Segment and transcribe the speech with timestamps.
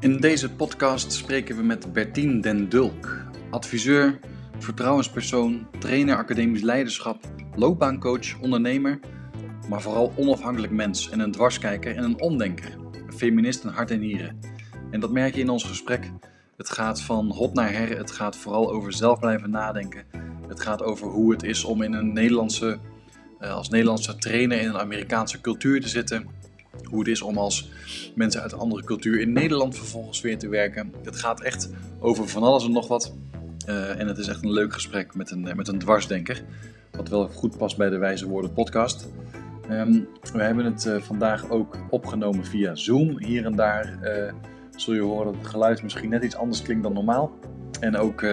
[0.00, 4.18] In deze podcast spreken we met Bertien Den Dulk, adviseur,
[4.58, 9.00] vertrouwenspersoon, trainer academisch leiderschap, loopbaancoach, ondernemer,
[9.68, 12.76] maar vooral onafhankelijk mens en een dwarskijker en een omdenker,
[13.06, 14.38] een feminist in hart en nieren.
[14.90, 16.10] En dat merk je in ons gesprek.
[16.56, 20.04] Het gaat van hot naar her, het gaat vooral over zelf blijven nadenken.
[20.48, 22.78] Het gaat over hoe het is om in een Nederlandse,
[23.38, 26.39] eh, als Nederlandse trainer in een Amerikaanse cultuur te zitten.
[26.84, 27.70] Hoe het is om als
[28.14, 30.92] mensen uit een andere cultuur in Nederland vervolgens weer te werken.
[31.02, 33.14] Het gaat echt over van alles en nog wat.
[33.66, 36.42] Uh, en het is echt een leuk gesprek met een, met een dwarsdenker.
[36.90, 39.08] Wat wel goed past bij de Wijze Woorden podcast.
[39.70, 43.18] Um, we hebben het uh, vandaag ook opgenomen via Zoom.
[43.18, 43.98] Hier en daar
[44.76, 47.38] zul je horen dat het geluid misschien net iets anders klinkt dan normaal.
[47.80, 48.24] En ook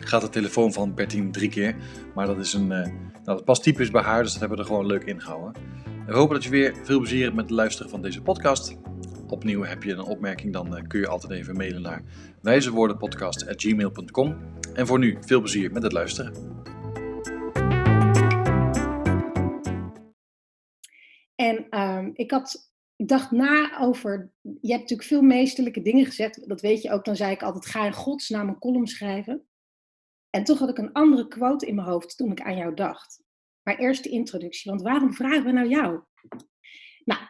[0.00, 1.74] gaat de telefoon van Bertien drie keer.
[2.14, 2.90] Maar dat, is een, nou,
[3.24, 5.52] dat past typisch bij haar, dus dat hebben we er gewoon leuk ingehouden.
[6.06, 8.76] We hopen dat je weer veel plezier hebt met het luisteren van deze podcast.
[9.28, 12.02] Opnieuw heb je een opmerking, dan kun je altijd even mailen naar
[12.40, 14.36] wijzewoordenpodcast.gmail.com.
[14.74, 16.60] En voor nu, veel plezier met het luisteren.
[21.34, 26.48] En um, ik, had, ik dacht na over, je hebt natuurlijk veel meesterlijke dingen gezegd,
[26.48, 29.46] dat weet je ook, dan zei ik altijd, ga in godsnaam een column schrijven.
[30.30, 33.21] En toch had ik een andere quote in mijn hoofd toen ik aan jou dacht.
[33.62, 36.00] Maar eerst de introductie, want waarom vragen we nou jou?
[37.04, 37.20] Nou,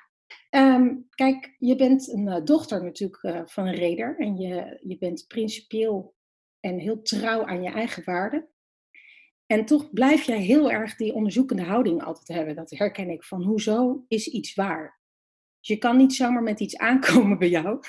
[0.51, 4.99] um, kijk, je bent een uh, dochter natuurlijk uh, van een reder en je, je
[4.99, 6.15] bent principieel
[6.61, 8.49] en heel trouw aan je eigen waarden.
[9.47, 12.55] En toch blijf jij heel erg die onderzoekende houding altijd hebben.
[12.55, 15.01] Dat herken ik van hoezo is iets waar.
[15.59, 17.81] Dus je kan niet zomaar met iets aankomen bij jou.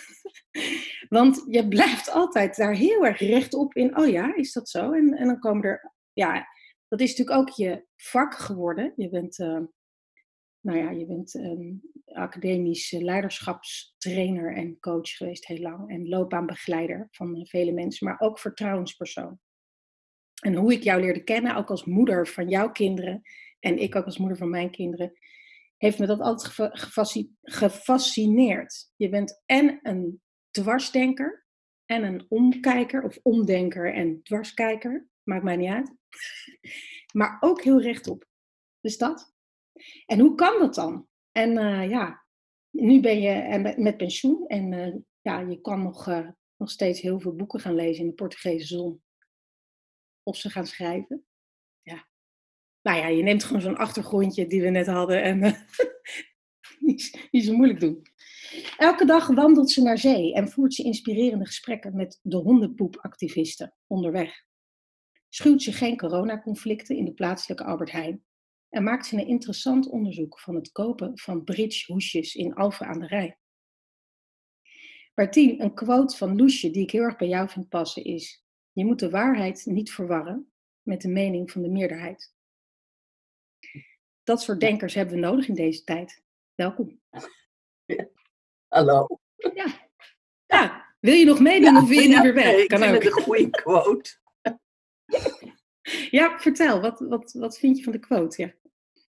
[1.09, 3.97] Want je blijft altijd daar heel erg rechtop in.
[3.97, 4.91] Oh ja, is dat zo?
[4.91, 5.91] En, en dan komen er.
[6.13, 6.47] Ja,
[6.93, 8.93] dat is natuurlijk ook je vak geworden.
[8.95, 9.59] Je bent, uh,
[10.59, 15.89] nou ja, je bent een academisch leiderschapstrainer en coach geweest heel lang.
[15.89, 19.39] En loopbaanbegeleider van vele mensen, maar ook vertrouwenspersoon.
[20.41, 23.21] En hoe ik jou leerde kennen, ook als moeder van jouw kinderen
[23.59, 25.11] en ik ook als moeder van mijn kinderen,
[25.77, 26.71] heeft me dat altijd
[27.41, 28.91] gefascineerd.
[28.95, 30.21] Je bent en een
[30.51, 31.45] dwarsdenker
[31.85, 36.01] en een omkijker of omdenker en dwarskijker, maakt mij niet uit.
[37.13, 38.27] Maar ook heel rechtop.
[38.81, 39.33] Dus dat.
[40.05, 41.07] En hoe kan dat dan?
[41.31, 42.25] En uh, ja,
[42.69, 46.05] nu ben je met pensioen en uh, ja, je kan nog,
[46.57, 49.01] nog steeds heel veel boeken gaan lezen in de Portugese zon
[50.23, 51.25] of ze gaan schrijven.
[51.81, 52.07] Ja.
[52.81, 55.39] Nou ja, je neemt gewoon zo'n achtergrondje die we net hadden en
[57.31, 58.01] niet zo moeilijk doen.
[58.77, 64.43] Elke dag wandelt ze naar zee en voert ze inspirerende gesprekken met de hondenpoepactivisten onderweg.
[65.35, 68.25] Schuwt ze geen coronaconflicten in de plaatselijke Albert Heijn
[68.69, 72.99] en maakt ze een interessant onderzoek van het kopen van bridge hoesjes in Alphen aan
[72.99, 73.37] de Rijn.
[75.15, 78.85] Martien, een quote van Loesje die ik heel erg bij jou vind passen is: je
[78.85, 80.51] moet de waarheid niet verwarren
[80.81, 82.33] met de mening van de meerderheid.
[84.23, 86.23] Dat soort denkers hebben we nodig in deze tijd.
[86.55, 87.01] Welkom.
[88.75, 89.07] Hallo.
[89.35, 89.89] Ja.
[90.45, 90.95] ja.
[90.99, 92.45] Wil je nog meedoen ja, of wil je ja, weer weg?
[92.45, 93.03] Nee, kan ook.
[93.03, 94.21] een goede quote.
[96.17, 96.81] ja, vertel.
[96.81, 98.55] Wat, wat, wat vind je van de quote?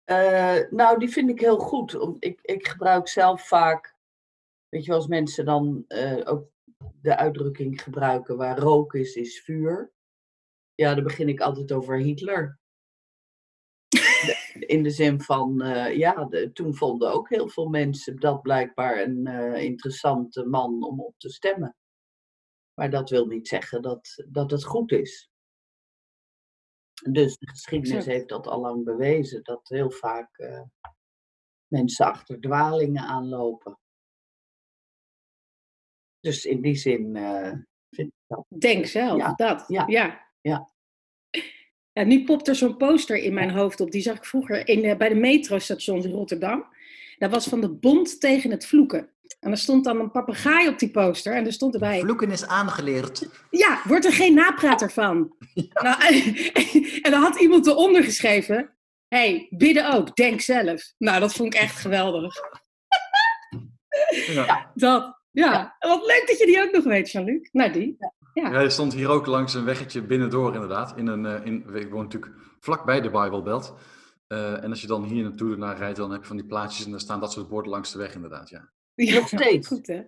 [0.06, 1.98] Uh, nou, die vind ik heel goed.
[2.20, 3.96] Ik, ik gebruik zelf vaak,
[4.70, 6.50] weet je als mensen dan uh, ook
[7.02, 9.92] de uitdrukking gebruiken waar rook is, is vuur.
[10.76, 12.60] Ja, dan begin ik altijd over Hitler.
[14.60, 19.26] In de zin van, uh, ja, toen vonden ook heel veel mensen dat blijkbaar een
[19.56, 21.76] interessante man om op te stemmen.
[22.74, 25.30] Maar dat wil niet zeggen dat, dat het goed is.
[27.04, 30.62] Dus de geschiedenis heeft dat al lang bewezen, dat heel vaak uh,
[31.68, 33.80] mensen achter dwalingen aanlopen.
[36.20, 37.52] Dus in die zin uh,
[37.90, 38.46] vind ik dat.
[38.60, 39.34] Denk zelf, ja.
[39.34, 39.64] dat.
[39.68, 39.84] Ja.
[39.88, 40.28] ja.
[40.42, 40.72] ja.
[41.92, 43.92] ja nu popt er zo'n poster in mijn hoofd op.
[43.92, 46.66] Die zag ik vroeger in, uh, bij de metrostations in Rotterdam.
[47.18, 49.10] Dat was van de Bond tegen het vloeken.
[49.40, 51.36] En er stond dan een papegaai op die poster.
[51.36, 52.00] En er stond erbij...
[52.00, 53.28] Vloeken is aangeleerd.
[53.50, 55.36] Ja, wordt er geen naprater van.
[55.54, 55.98] Ja.
[55.98, 56.14] Nou,
[57.02, 58.78] en dan had iemand eronder geschreven...
[59.08, 60.94] hey, bidden ook, denk zelf.
[60.98, 62.36] Nou, dat vond ik echt geweldig.
[64.28, 64.72] Ja.
[64.74, 65.16] Dat.
[65.32, 67.50] Ja, wat leuk dat je die ook nog weet, Jean-Luc.
[67.52, 67.98] Nou, die.
[68.34, 68.60] Ja.
[68.60, 70.98] Je stond hier ook langs een weggetje binnendoor inderdaad.
[70.98, 73.76] In een, uh, in, ik woon natuurlijk vlakbij de Bijbelbelt.
[74.28, 76.86] Uh, en als je dan hier naartoe naar rijdt, dan heb je van die plaatjes
[76.86, 78.70] en daar staan dat soort borden langs de weg inderdaad, ja.
[79.06, 79.68] Ja, nog steeds.
[79.68, 80.04] Goed, hè?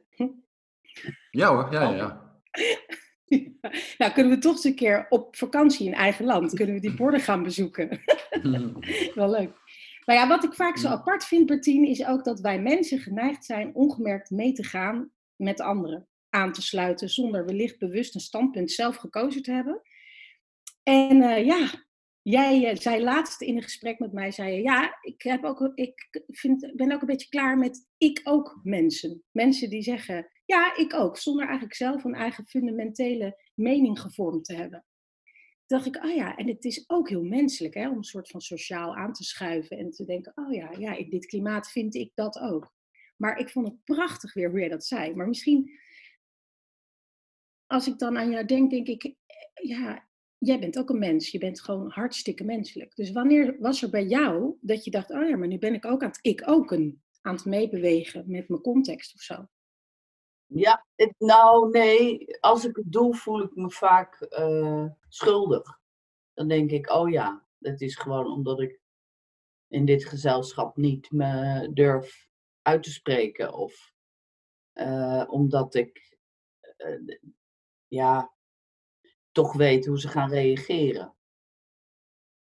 [1.32, 1.96] Ja hoor, ja, ja, ja.
[2.52, 2.78] ja.
[3.98, 6.96] Nou, kunnen we toch eens een keer op vakantie in eigen land, kunnen we die
[6.96, 8.02] borden gaan bezoeken.
[9.16, 9.52] Wel leuk.
[10.06, 13.46] Maar ja, wat ik vaak zo apart vind, Bertien, is ook dat wij mensen geneigd
[13.46, 16.08] zijn ongemerkt mee te gaan met anderen.
[16.30, 19.82] aan te sluiten zonder wellicht bewust een standpunt zelf gekozen te hebben.
[20.84, 21.70] En uh, ja,
[22.30, 25.72] jij uh, zei laatst in een gesprek met mij, zei je, ja, ik, heb ook,
[25.76, 29.24] ik vind, ben ook een beetje klaar met ik ook mensen.
[29.32, 34.56] Mensen die zeggen, ja, ik ook, zonder eigenlijk zelf een eigen fundamentele mening gevormd te
[34.56, 34.86] hebben.
[35.66, 38.42] Dacht ik, oh ja, en het is ook heel menselijk hè, om een soort van
[38.42, 42.12] sociaal aan te schuiven en te denken, oh ja, ja, in dit klimaat vind ik
[42.14, 42.74] dat ook.
[43.18, 45.16] Maar ik vond het prachtig weer hoe jij dat zei.
[45.16, 45.80] Maar misschien,
[47.66, 49.16] als ik dan aan jou denk, denk ik,
[49.54, 50.09] ja,
[50.40, 51.32] jij bent ook een mens.
[51.32, 52.96] Je bent gewoon hartstikke menselijk.
[52.96, 55.86] Dus wanneer was er bij jou dat je dacht, oh ja, maar nu ben ik
[55.86, 59.48] ook aan het ik ook een, aan het meebewegen met mijn context of zo?
[60.46, 60.86] Ja,
[61.18, 65.80] nou nee, als ik het doe, voel ik me vaak uh, schuldig.
[66.34, 68.80] Dan denk ik, oh ja, het is gewoon omdat ik
[69.68, 72.28] in dit gezelschap niet me durf
[72.62, 73.54] uit te spreken.
[73.54, 73.94] Of
[74.74, 76.18] uh, omdat ik,
[76.78, 77.18] uh,
[77.88, 78.34] ja,
[79.40, 81.16] toch weet hoe ze gaan reageren.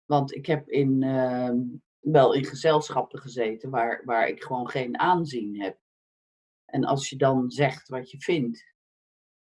[0.06, 1.52] Want ik heb in, uh,
[2.00, 5.80] wel in gezelschappen gezeten waar, waar ik gewoon geen aanzien heb.
[6.66, 8.74] En als je dan zegt wat je vindt,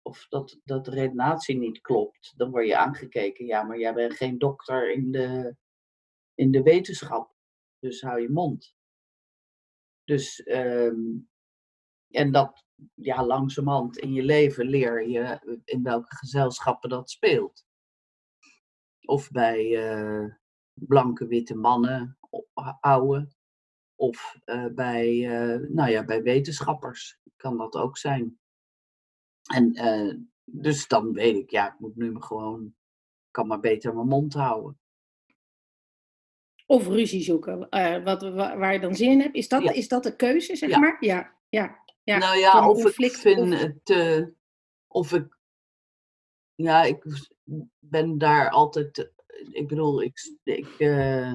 [0.02, 3.46] of dat, dat de redenatie niet klopt, dan word je aangekeken.
[3.46, 5.56] Ja, maar jij bent geen dokter in de,
[6.34, 7.34] in de wetenschap,
[7.78, 8.74] dus hou je mond.
[10.04, 11.28] Dus, um,
[12.08, 12.64] en dat,
[12.94, 17.64] ja, langzamerhand in je leven leer je in welke gezelschappen dat speelt.
[19.00, 20.34] Of bij uh,
[20.72, 22.18] blanke witte mannen,
[22.80, 23.28] oude,
[23.94, 28.38] of uh, bij, uh, nou ja, bij wetenschappers kan dat ook zijn.
[29.54, 29.72] En
[30.44, 32.74] dus dan weet ik, ja, ik moet nu gewoon,
[33.30, 34.80] kan maar beter mijn mond houden.
[36.66, 37.58] Of ruzie zoeken,
[38.04, 39.34] wat, waar je dan zin in hebt.
[39.34, 39.72] Is dat, ja.
[39.72, 40.78] is dat de keuze, zeg ja.
[40.78, 40.96] maar?
[41.00, 41.81] Ja, ja.
[42.04, 43.60] Ja, nou ja, of ik vind of...
[43.60, 43.90] het.
[43.90, 44.26] Uh,
[44.86, 45.38] of ik.
[46.54, 47.04] Ja, ik
[47.78, 49.12] ben daar altijd.
[49.50, 50.36] Ik bedoel, ik.
[50.42, 51.34] ik uh,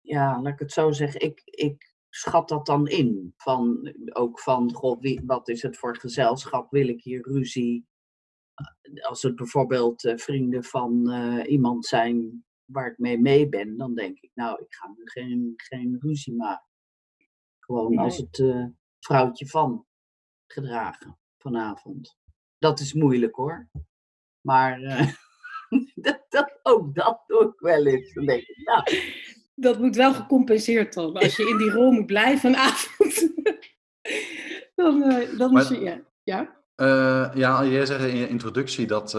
[0.00, 1.20] ja, laat ik het zo zeggen.
[1.20, 3.34] Ik, ik schat dat dan in.
[3.36, 6.70] Van, ook van, god, wie, wat is het voor gezelschap?
[6.70, 7.86] Wil ik hier ruzie?
[9.00, 11.10] Als het bijvoorbeeld uh, vrienden van
[11.46, 15.52] iemand zijn waar ik mee mee ben, dan denk ik, nou, ik ga nu geen,
[15.56, 16.73] geen ruzie maken.
[17.64, 18.04] Gewoon nee.
[18.04, 18.66] als het uh,
[19.00, 19.86] vrouwtje van
[20.46, 22.16] gedragen vanavond.
[22.58, 23.68] Dat is moeilijk hoor.
[24.40, 25.08] Maar uh,
[25.94, 28.12] dat, dat, ook dat doe ik wel eens.
[28.12, 28.82] Dan denk ik, nou.
[29.54, 31.22] Dat moet wel gecompenseerd worden.
[31.22, 33.28] Als je in die rol moet blijven een avond,
[34.76, 35.80] dan, uh, dan is je.
[35.80, 36.02] Ja.
[36.76, 37.32] Ja?
[37.34, 39.12] ja, jij zegt in je introductie dat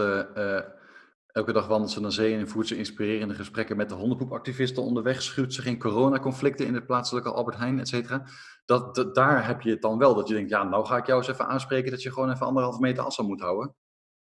[1.36, 5.22] Elke dag wandelt ze naar zee en voert ze inspirerende gesprekken met de hondenpoepactivisten onderweg.
[5.22, 8.26] Schuwt ze geen coronaconflicten in het plaatselijke Albert Heijn, et cetera.
[8.64, 11.18] Dat, daar heb je het dan wel, dat je denkt, ja, nou ga ik jou
[11.18, 13.74] eens even aanspreken dat je gewoon even anderhalve meter afstand moet houden.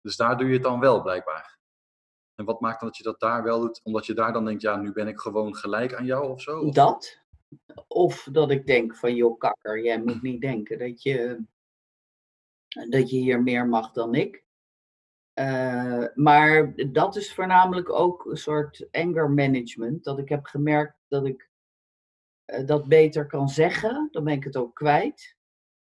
[0.00, 1.58] Dus daar doe je het dan wel, blijkbaar.
[2.34, 3.80] En wat maakt dan dat je dat daar wel doet?
[3.82, 6.70] Omdat je daar dan denkt, ja, nu ben ik gewoon gelijk aan jou of zo?
[6.70, 7.22] Dat.
[7.86, 11.44] Of dat ik denk van, joh, kakker, jij moet niet denken dat je,
[12.88, 14.44] dat je hier meer mag dan ik.
[15.34, 20.04] Uh, maar dat is voornamelijk ook een soort anger management.
[20.04, 21.50] Dat ik heb gemerkt dat ik
[22.46, 24.08] uh, dat beter kan zeggen.
[24.10, 25.36] Dan ben ik het ook kwijt.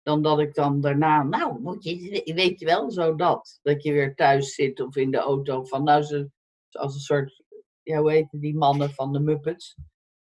[0.03, 3.59] Dan dat ik dan daarna, nou, moet je, weet je wel, zo dat.
[3.63, 5.65] Dat je weer thuis zit of in de auto.
[5.65, 6.31] Van nou, ze,
[6.71, 7.43] als een soort,
[7.83, 9.77] ja, hoe heet die mannen van de Muppets?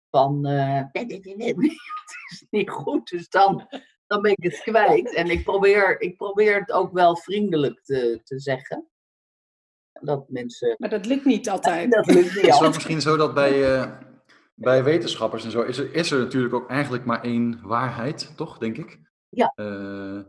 [0.10, 1.26] Van, uh, het
[2.32, 3.10] is niet goed.
[3.10, 3.68] Dus dan,
[4.08, 5.14] dan ben ik het kwijt.
[5.14, 8.88] En ik probeer, ik probeer het ook wel vriendelijk te, te zeggen
[10.06, 10.76] dat mensen.
[10.78, 11.92] Maar dat lukt niet altijd.
[11.92, 13.92] Dat lukt niet is het misschien zo dat bij, uh,
[14.54, 18.58] bij wetenschappers en zo is er, is er natuurlijk ook eigenlijk maar één waarheid, toch,
[18.58, 19.00] denk ik?
[19.30, 19.54] Ja.
[19.56, 20.22] Uh,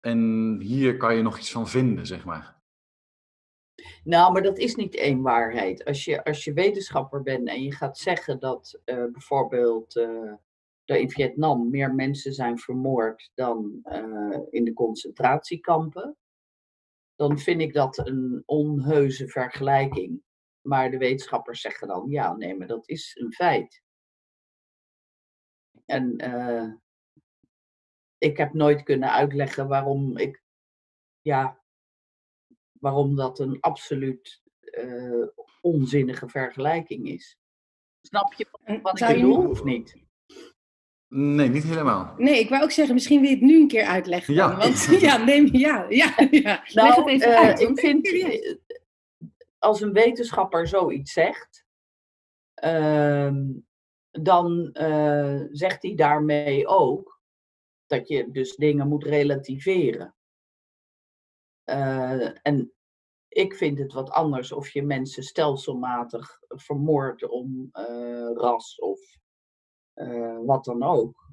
[0.00, 2.56] en hier kan je nog iets van vinden, zeg maar.
[4.04, 5.84] Nou, maar dat is niet één waarheid.
[5.84, 10.32] Als je, als je wetenschapper bent en je gaat zeggen dat uh, bijvoorbeeld uh,
[10.84, 16.16] in Vietnam meer mensen zijn vermoord dan uh, in de concentratiekampen,
[17.18, 20.22] dan vind ik dat een onheuse vergelijking.
[20.60, 23.82] Maar de wetenschappers zeggen dan, ja, nee, maar dat is een feit.
[25.84, 26.72] En uh,
[28.18, 30.42] ik heb nooit kunnen uitleggen waarom ik,
[31.20, 31.62] ja,
[32.72, 35.26] waarom dat een absoluut uh,
[35.60, 37.38] onzinnige vergelijking is.
[38.00, 38.48] Snap je
[38.82, 40.07] wat ik bedoel of niet?
[41.08, 42.14] Nee, niet helemaal.
[42.16, 44.34] Nee, ik wou ook zeggen, misschien wil je het nu een keer uitleggen.
[44.34, 44.56] Ja.
[44.56, 46.64] Want ja, neem, ja, ja, ja.
[46.72, 47.60] Nou, Leg het even uh, uit.
[47.60, 48.56] Ik vind, eh,
[49.58, 51.66] als een wetenschapper zoiets zegt,
[52.64, 53.32] uh,
[54.10, 57.20] dan uh, zegt hij daarmee ook
[57.86, 60.14] Dat je dus dingen moet relativeren.
[61.64, 62.72] Eh, en
[63.28, 69.00] ik vind het wat anders of je mensen stelselmatig vermoordt om uh, ras of
[69.98, 71.30] uh, wat dan ook,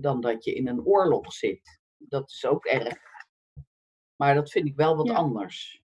[0.00, 1.80] dan dat je in een oorlog zit.
[1.96, 2.96] Dat is ook erg.
[4.16, 5.14] Maar dat vind ik wel wat Ja.
[5.14, 5.82] anders.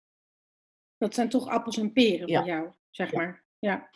[0.98, 2.38] Dat zijn toch appels en peren Ja.
[2.38, 3.18] voor jou, zeg Ja.
[3.18, 3.42] maar.
[3.58, 3.90] Ja.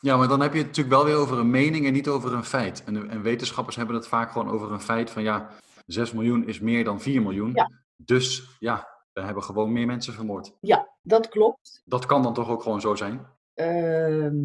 [0.00, 2.32] Ja, maar dan heb je het natuurlijk wel weer over een mening en niet over
[2.32, 2.84] een feit.
[2.84, 5.50] En, en wetenschappers hebben het vaak gewoon over een feit van ja,
[5.86, 7.52] 6 miljoen is meer dan 4 miljoen.
[7.54, 7.70] Ja.
[7.96, 10.56] Dus ja, we hebben gewoon meer mensen vermoord.
[10.60, 11.82] Ja, dat klopt.
[11.84, 13.26] Dat kan dan toch ook gewoon zo zijn?
[13.54, 14.36] Ehm,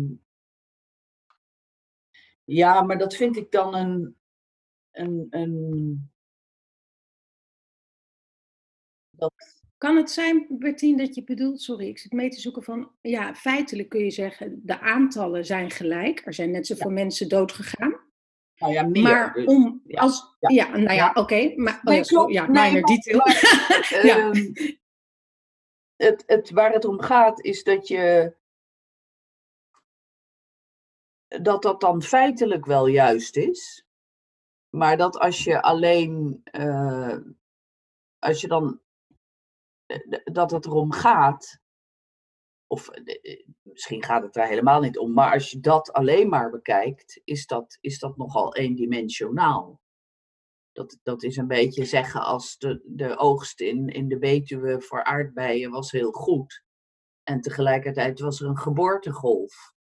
[2.50, 4.16] ja, maar dat vind ik dan een.
[4.92, 6.12] een, een
[9.10, 9.34] dat,
[9.78, 13.36] Kan het zijn, Bertien, dat je bedoelt, sorry, ik zit mee te zoeken van, ja,
[13.36, 16.26] feitelijk kun je zeggen, de aantallen zijn gelijk.
[16.26, 18.00] Er zijn net zoveel mensen doodgegaan.
[18.56, 19.02] nou ja, meer.
[19.04, 19.46] maar dus.
[19.46, 21.12] om, ja, als, ja, ja, nou ja, ja.
[21.14, 22.34] oké, maar, oh Nee, ja, klopt.
[22.34, 23.22] ja, Nee, minor maar- detail.
[24.10, 24.18] Ja.
[24.32, 24.52] Ehm,
[25.96, 28.38] het, het, waar het om gaat is dat je.
[31.30, 33.86] Dat dat dan feitelijk wel juist is.
[34.70, 36.42] Maar dat als je alleen.
[36.44, 37.18] eh,
[38.20, 38.82] als je dan.
[39.88, 41.60] eh, dat het erom gaat.
[42.68, 45.14] Of eh, misschien gaat het daar helemaal niet om.
[45.14, 49.82] Maar als je dat alleen maar bekijkt, is dat, is dat nogal eendimensionaal.
[50.72, 55.04] Dat, dat is een beetje zeggen als de, de oogst in, in de Betuwe voor
[55.04, 56.64] aardbeien was heel goed.
[57.24, 59.74] En tegelijkertijd was er een geboortegolf.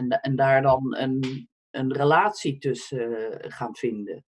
[0.00, 4.24] En, en daar dan een, een relatie tussen eh, gaan vinden.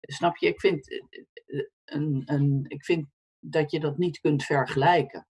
[0.00, 0.46] Snap je?
[0.46, 0.98] Ik vind, eh,
[1.46, 3.06] eh, een, een, ik vind
[3.38, 5.26] dat je dat niet kunt vergelijken.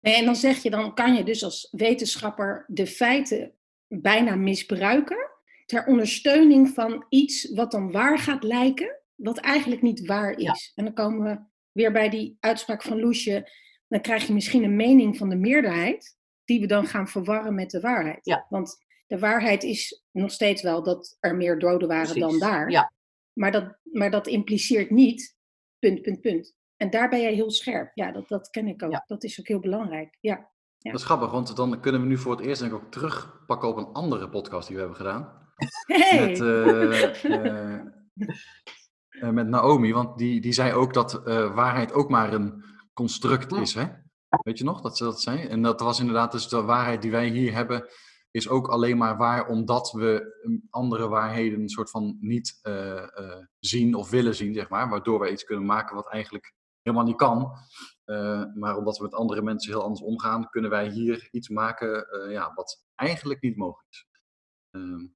[0.00, 3.54] Nee, en dan zeg je, dan kan je dus als wetenschapper de feiten
[3.86, 5.30] bijna misbruiken
[5.66, 10.52] ter ondersteuning van iets wat dan waar gaat lijken, wat eigenlijk niet waar Ja.
[10.52, 10.72] is.
[10.74, 11.40] En dan komen we
[11.72, 13.50] weer bij die uitspraak van Loesje,
[13.88, 16.15] dan krijg je misschien een mening van de meerderheid,
[16.46, 18.24] die we dan gaan verwarren met de waarheid.
[18.24, 18.46] Ja.
[18.48, 22.70] Want de waarheid is nog steeds wel dat er meer doden waren dan daar.
[22.70, 22.92] Ja.
[23.32, 25.36] Maar, dat, maar dat impliceert niet,
[25.78, 26.54] punt, punt, punt.
[26.76, 27.90] En daar ben jij heel scherp.
[27.94, 28.92] Ja, dat, dat ken ik ook.
[28.92, 29.04] Ja.
[29.06, 30.16] Dat is ook heel belangrijk.
[30.20, 30.50] Ja.
[30.78, 33.68] Dat is grappig, want dan kunnen we nu voor het eerst denk ik ook terugpakken
[33.68, 35.44] op een andere podcast die we hebben gedaan.
[35.86, 36.28] Hey!
[36.28, 37.80] Met, eh, eh,
[39.08, 43.52] eh, met Naomi, want die, die zei ook dat eh, waarheid ook maar een construct
[43.52, 43.74] is.
[43.74, 43.84] Hè?
[44.46, 45.46] Weet je nog dat ze dat zei?
[45.46, 47.88] En dat was inderdaad dus de waarheid die wij hier hebben,
[48.30, 53.02] is ook alleen maar waar omdat we um, andere waarheden een soort van niet eh,
[53.18, 54.88] eh, zien of willen zien, zeg maar.
[54.88, 57.52] Waardoor wij iets kunnen maken wat eigenlijk helemaal niet kan.
[58.04, 62.06] Eh, maar omdat we met andere mensen heel anders omgaan, kunnen wij hier iets maken
[62.30, 64.06] ja, wat eigenlijk niet mogelijk is.
[64.70, 65.06] Ehm,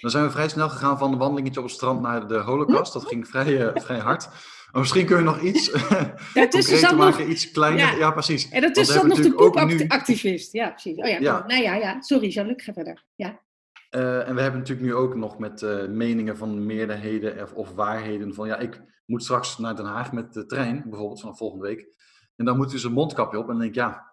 [0.00, 2.92] dan zijn we vrij snel gegaan van een wandelingetje op het strand naar de Holocaust.
[2.92, 4.28] Dat ging vrij, vrij hard.
[4.72, 5.70] Maar misschien kun je nog iets
[6.34, 7.80] concreter zat nog, maken, iets kleiner.
[7.80, 7.96] Ja.
[7.96, 8.48] Ja, precies.
[8.48, 9.86] en zat Want we nog de ook nu-.
[9.88, 9.96] Ja,
[10.70, 10.96] precies.
[10.96, 11.44] Oh ja, Ja.
[11.46, 12.00] nou ja, ja.
[12.00, 13.04] Sorry, Jean-Luc, ga verder.
[13.14, 13.40] Ja.
[13.90, 17.74] Eh, en we hebben natuurlijk nu ook nog met eh, meningen van meerderheden of, of
[17.74, 21.66] waarheden van ja, ik moet straks naar Den Haag met de trein, bijvoorbeeld vanaf volgende
[21.66, 21.88] week.
[22.36, 23.44] En dan moet dus een mondkapje op.
[23.44, 24.12] En dan denk ik, ja,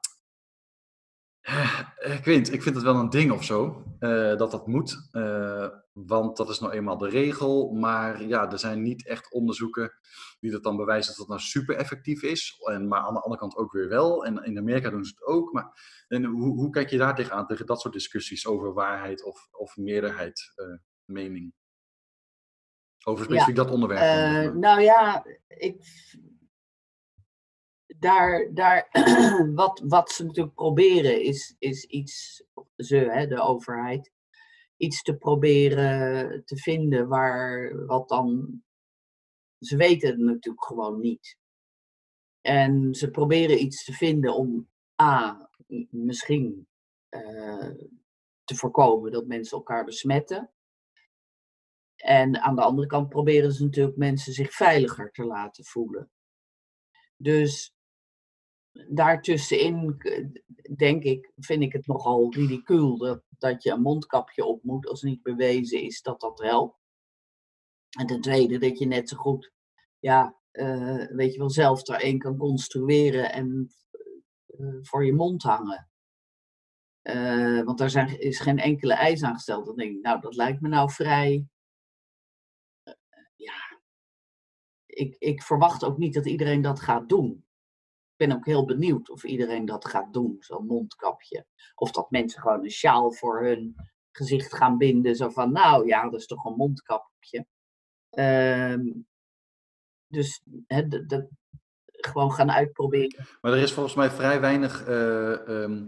[1.95, 5.07] eh, ik weet ik vind het wel een ding of zo, eh, dat dat moet.
[5.11, 7.71] Eh, want dat is nou eenmaal de regel.
[7.71, 9.91] Maar ja, er zijn niet echt onderzoeken
[10.39, 12.61] die dat dan bewijzen dat het nou super effectief is.
[12.63, 14.25] En, maar aan de andere kant ook weer wel.
[14.25, 15.53] En in Amerika doen ze het ook.
[15.53, 19.47] Maar en hoe, hoe kijk je daar tegenaan, tegen dat soort discussies over waarheid of,
[19.51, 20.53] of meerderheid,
[21.05, 21.53] mening?
[23.05, 24.53] Over specifiek dat onderwerp.
[24.53, 25.83] nou ja, ik,
[28.03, 28.89] daar, daar,
[29.55, 32.43] wat, wat ze natuurlijk proberen is, is iets,
[32.75, 34.11] ze, hè, de overheid,
[34.77, 38.61] iets te proberen te vinden waar wat dan.
[39.59, 41.37] Ze weten het natuurlijk gewoon niet.
[42.41, 44.69] En ze proberen iets te vinden om
[45.01, 45.49] A,
[45.89, 46.67] misschien
[47.09, 47.69] eh,
[48.43, 50.51] te voorkomen dat mensen elkaar besmetten.
[51.95, 56.11] En aan de andere kant proberen ze natuurlijk mensen zich veiliger te laten voelen.
[57.17, 57.75] Dus
[58.89, 60.29] daartussenin k-
[60.77, 65.01] denk ik, vind ik het nogal ridicuul dat, dat je een mondkapje op moet als
[65.01, 66.77] niet bewezen is dat dat helpt.
[67.99, 69.51] En ten tweede dat je net zo goed,
[69.99, 73.73] ja, eh, weet je wel, zelf er een kan construeren en
[74.45, 75.89] eh, voor je mond hangen.
[77.01, 79.65] Eh, want daar zijn, is geen enkele eis aan gesteld.
[79.65, 81.47] Dan denk ik, nou, dat lijkt me nou vrij
[83.35, 83.79] ja,
[84.85, 87.45] ik, ik verwacht ook niet dat iedereen dat gaat doen.
[88.27, 91.45] Ben ook heel benieuwd of iedereen dat gaat doen, zo'n mondkapje.
[91.75, 93.75] Of dat mensen gewoon een sjaal voor hun
[94.11, 95.15] gezicht gaan binden.
[95.15, 97.45] Zo van, nou ja, dat is toch een mondkapje.
[98.09, 98.81] Ehm,
[100.07, 100.43] dus
[101.87, 103.25] gewoon gaan uitproberen.
[103.41, 105.85] Maar er is volgens mij vrij weinig eh, ehm,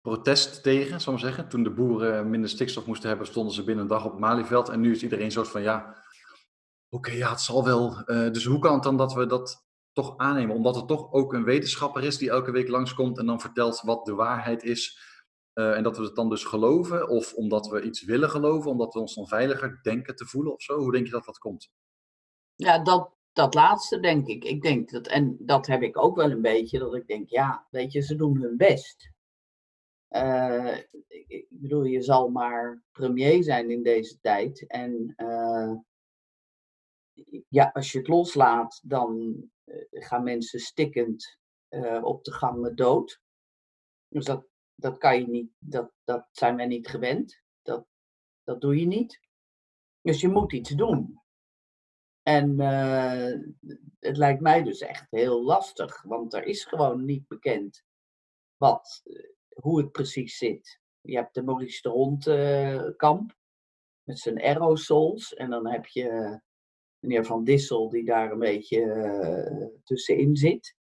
[0.00, 1.48] protest tegen, zal ik zeggen.
[1.48, 4.68] Toen de boeren minder stikstof moesten hebben, stonden ze binnen een dag op Malieveld.
[4.68, 6.04] En nu is iedereen soort van, ja,
[6.88, 7.98] oké, ja, het zal wel.
[7.98, 9.63] Eh, dus hoe kan het dan dat we dat
[9.94, 10.56] toch aannemen?
[10.56, 14.04] Omdat er toch ook een wetenschapper is die elke week langskomt en dan vertelt wat
[14.04, 14.98] de waarheid is.
[15.52, 18.94] Eh, en dat we het dan dus geloven, of omdat we iets willen geloven, omdat
[18.94, 20.78] we ons dan veiliger denken te voelen of zo?
[20.78, 21.70] Hoe denk je dat dat komt?
[22.54, 24.44] Ja, dat, dat laatste denk ik.
[24.44, 27.66] Ik denk dat, en dat heb ik ook wel een beetje, dat ik denk, ja,
[27.70, 29.12] weet je, ze doen hun best.
[30.10, 30.76] Uh,
[31.08, 34.66] ik, bedoel, je zal maar premier zijn in deze tijd.
[34.66, 35.72] En uh,
[37.48, 41.38] ja, als je het loslaat, dan uh, gaan mensen stikkend
[42.02, 43.20] op de gangen dood.
[44.08, 47.42] Dus dat, dat kan je niet, dat, dat zijn wij niet gewend.
[47.62, 47.86] Dat,
[48.42, 49.20] dat doe je niet.
[50.00, 51.22] Dus je moet iets doen.
[52.22, 53.48] En uh,
[53.98, 57.84] het lijkt mij dus echt heel lastig, want er is gewoon niet bekend
[58.56, 59.02] wat,
[59.60, 60.80] hoe het precies zit.
[61.00, 63.36] Je hebt de Maurice de Hond uh, kamp
[64.02, 66.40] met zijn aerosols en dan heb je
[67.06, 70.76] meneer Van Dissel die daar een beetje uh, tussenin zit.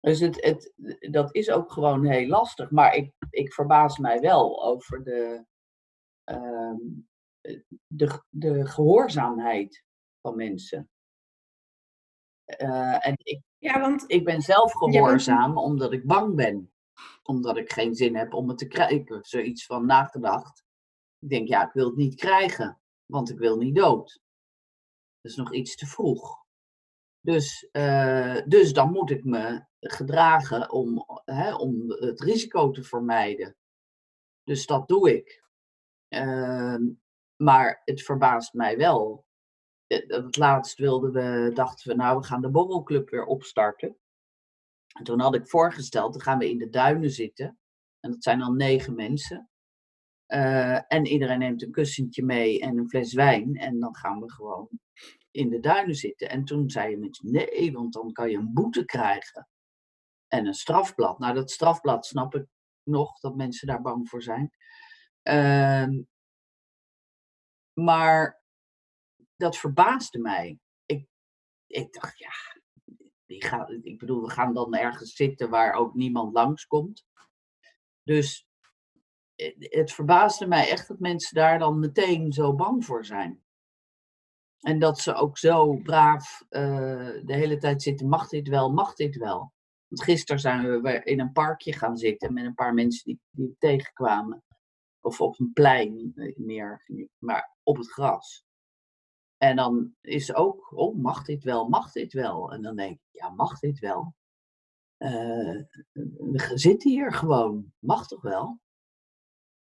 [0.00, 0.72] Dus het, het,
[1.12, 2.70] dat is ook gewoon heel lastig.
[2.70, 5.44] Maar ik, ik verbaas mij wel over de,
[6.30, 6.74] uh,
[7.86, 9.84] de, de gehoorzaamheid
[10.20, 10.90] van mensen.
[12.60, 16.72] Uh, en ik, ja, want, ik ben zelf gehoorzaam ja, omdat ik bang ben.
[17.22, 18.96] Omdat ik geen zin heb om het te krijgen.
[18.96, 20.64] Ik heb zoiets van nagedacht.
[21.18, 24.20] Ik denk, ja, ik wil het niet krijgen, want ik wil niet dood.
[25.26, 26.44] Is nog iets te vroeg.
[27.20, 33.56] Dus, uh, dus dan moet ik me gedragen om, hè, om het risico te vermijden.
[34.44, 35.44] Dus dat doe ik.
[36.08, 36.76] Uh,
[37.36, 39.26] maar het verbaast mij wel
[39.86, 43.96] het laatst wilden we, dachten we, nou, we gaan de borrelclub weer opstarten.
[44.98, 47.58] En toen had ik voorgesteld, dan gaan we in de duinen zitten.
[48.00, 49.50] En dat zijn dan negen mensen.
[50.28, 53.56] Uh, en iedereen neemt een kussentje mee en een fles wijn.
[53.56, 54.68] En dan gaan we gewoon
[55.30, 56.28] in de duinen zitten.
[56.28, 59.48] En toen zeiden mensen, nee, want dan kan je een boete krijgen.
[60.28, 61.18] En een strafblad.
[61.18, 62.46] Nou, dat strafblad snap ik
[62.82, 64.50] nog, dat mensen daar bang voor zijn.
[65.22, 66.02] Uh,
[67.72, 68.42] maar
[69.36, 70.58] dat verbaasde mij.
[70.86, 71.08] Ik,
[71.66, 72.32] ik dacht, ja,
[73.82, 77.06] ik bedoel, we gaan dan ergens zitten waar ook niemand langskomt.
[78.02, 78.45] Dus eh,
[79.58, 83.44] het verbaasde mij echt dat mensen daar dan meteen zo bang voor zijn.
[84.60, 86.60] En dat ze ook zo braaf uh,
[87.24, 89.52] de hele tijd zitten, mag dit wel, mag dit wel.
[89.88, 93.56] Want gisteren zijn we in een parkje gaan zitten met een paar mensen die, die
[93.58, 94.44] tegenkwamen.
[95.00, 96.84] Of op een plein meer,
[97.18, 98.44] maar op het gras.
[99.36, 102.52] En dan is ook, oh, mag dit wel, mag dit wel?
[102.52, 104.14] En dan denk ik, ja, mag dit wel?
[104.98, 108.60] Uh, we zitten hier gewoon, mag toch wel?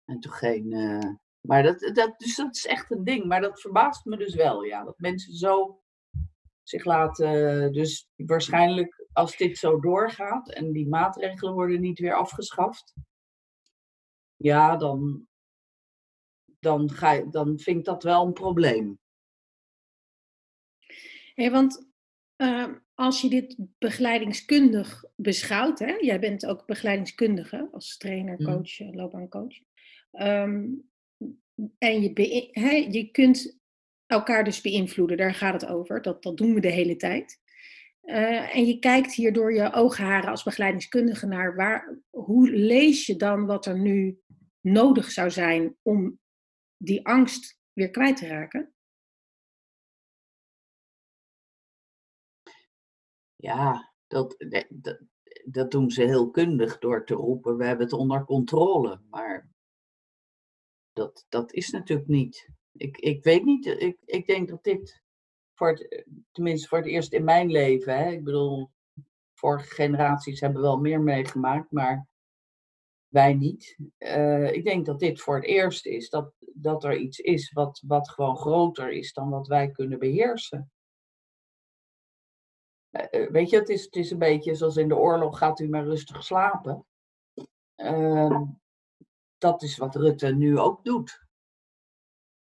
[0.04, 0.72] En toch geen.
[0.72, 3.24] Uh, maar dat, dat, dus dat is echt een ding.
[3.24, 4.84] Maar dat verbaast me dus wel, ja.
[4.84, 5.82] Dat mensen zo
[6.62, 7.72] zich laten.
[7.72, 12.94] Dus waarschijnlijk als dit zo doorgaat en die maatregelen worden niet weer afgeschaft.
[14.36, 15.26] Ja, dan,
[16.60, 18.98] dan, ga je, dan vind ik dat wel een probleem.
[21.34, 21.88] Hey, want
[22.36, 28.94] uh, als je dit begeleidingskundig beschouwt, hè, jij bent ook begeleidingskundige als trainer, coach, mm.
[28.94, 29.60] loopbaancoach.
[30.18, 30.88] Um,
[31.78, 33.58] en je, je kunt
[34.06, 36.02] elkaar dus beïnvloeden, daar gaat het over.
[36.02, 37.42] Dat, dat doen we de hele tijd.
[38.02, 43.16] Uh, en je kijkt hier door je oogharen als begeleidingskundige naar waar, hoe lees je
[43.16, 44.20] dan wat er nu
[44.60, 46.18] nodig zou zijn om
[46.76, 48.74] die angst weer kwijt te raken?
[53.36, 54.34] Ja, dat,
[54.68, 55.00] dat,
[55.44, 59.00] dat doen ze heel kundig door te roepen, we hebben het onder controle.
[59.10, 59.53] Maar
[60.94, 62.48] dat, dat is natuurlijk niet.
[62.72, 65.02] Ik, ik weet niet, ik, ik denk dat dit,
[65.54, 68.70] voor het, tenminste voor het eerst in mijn leven, hè, ik bedoel,
[69.34, 72.06] vorige generaties hebben wel meer meegemaakt, maar
[73.08, 73.78] wij niet.
[73.98, 77.82] Uh, ik denk dat dit voor het eerst is dat, dat er iets is wat,
[77.86, 80.72] wat gewoon groter is dan wat wij kunnen beheersen.
[82.90, 85.60] Eh, eh, weet je, het is, het is een beetje zoals in de oorlog, gaat
[85.60, 86.86] u maar rustig slapen.
[87.76, 88.40] Uh,
[89.44, 91.26] dat is wat Rutte nu ook doet.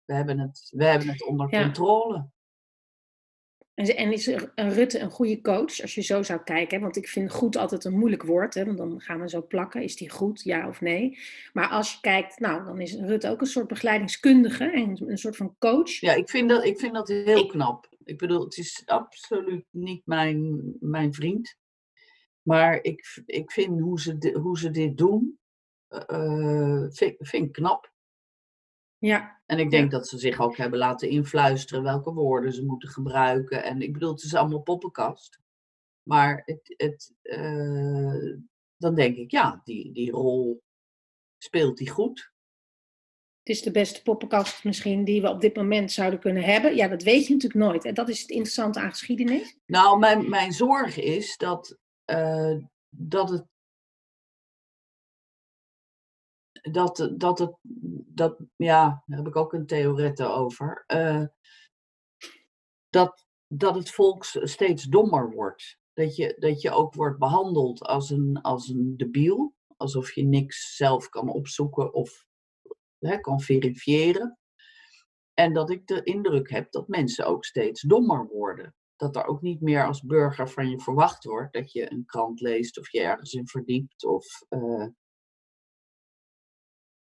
[0.05, 1.63] We hebben het, we hebben het onder ja.
[1.63, 2.29] controle.
[3.73, 6.77] En, is Rutte een goede coach, als je zo zou kijken?
[6.77, 6.83] Hè?
[6.83, 8.65] Want ik vind goed altijd een moeilijk woord, hè?
[8.65, 9.83] want dan gaan we zo plakken.
[9.83, 11.17] Is die goed, ja of nee?
[11.53, 15.35] Maar als je kijkt, nou, dan is Rutte ook een soort begeleidingskundige en een soort
[15.35, 15.99] van coach.
[15.99, 17.89] Ja, ik vind dat, ik vind dat heel knap.
[18.03, 21.57] Ik bedoel, het is absoluut niet mijn, mijn vriend.
[22.41, 25.39] Maar ik, ik vind hoe ze, hoe ze dit doen,
[25.91, 27.91] uh, vind, vind ik knap.
[28.97, 29.41] Ja.
[29.45, 33.63] En ik denk dat ze zich ook hebben laten influisteren welke woorden ze moeten gebruiken.
[33.63, 35.39] En ik bedoel, het is allemaal poppenkast.
[36.03, 38.37] Maar het, het, uh,
[38.77, 40.63] dan denk ik, ja, die, die rol
[41.37, 42.31] speelt hij goed.
[43.43, 46.75] Het is de beste poppenkast misschien die we op dit moment zouden kunnen hebben.
[46.75, 47.85] Ja, dat weet je natuurlijk nooit.
[47.85, 49.57] En dat is het interessante aan geschiedenis.
[49.65, 52.57] Nou, mijn, mijn zorg is dat, uh,
[52.89, 53.45] dat het
[56.61, 57.57] dat, dat het,
[58.07, 61.25] dat, ja, daar heb ik ook een theorette over, uh,
[62.89, 65.79] dat, dat het volk steeds dommer wordt.
[65.93, 70.75] Dat je, dat je ook wordt behandeld als een, als een debiel, alsof je niks
[70.75, 72.25] zelf kan opzoeken of
[72.99, 74.39] hè, kan verifiëren.
[75.33, 78.75] En dat ik de indruk heb dat mensen ook steeds dommer worden.
[78.95, 82.39] Dat er ook niet meer als burger van je verwacht wordt dat je een krant
[82.39, 84.87] leest of je ergens in verdiept of uh,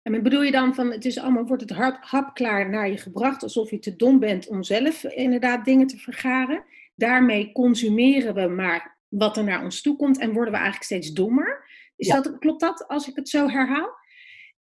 [0.03, 3.43] en bedoel je dan van het is allemaal, wordt het hap, hapklaar naar je gebracht,
[3.43, 6.65] alsof je te dom bent om zelf inderdaad dingen te vergaren.
[6.95, 11.13] Daarmee consumeren we maar wat er naar ons toe komt en worden we eigenlijk steeds
[11.13, 11.69] dommer.
[11.97, 13.99] Is dat, klopt dat als ik het zo herhaal?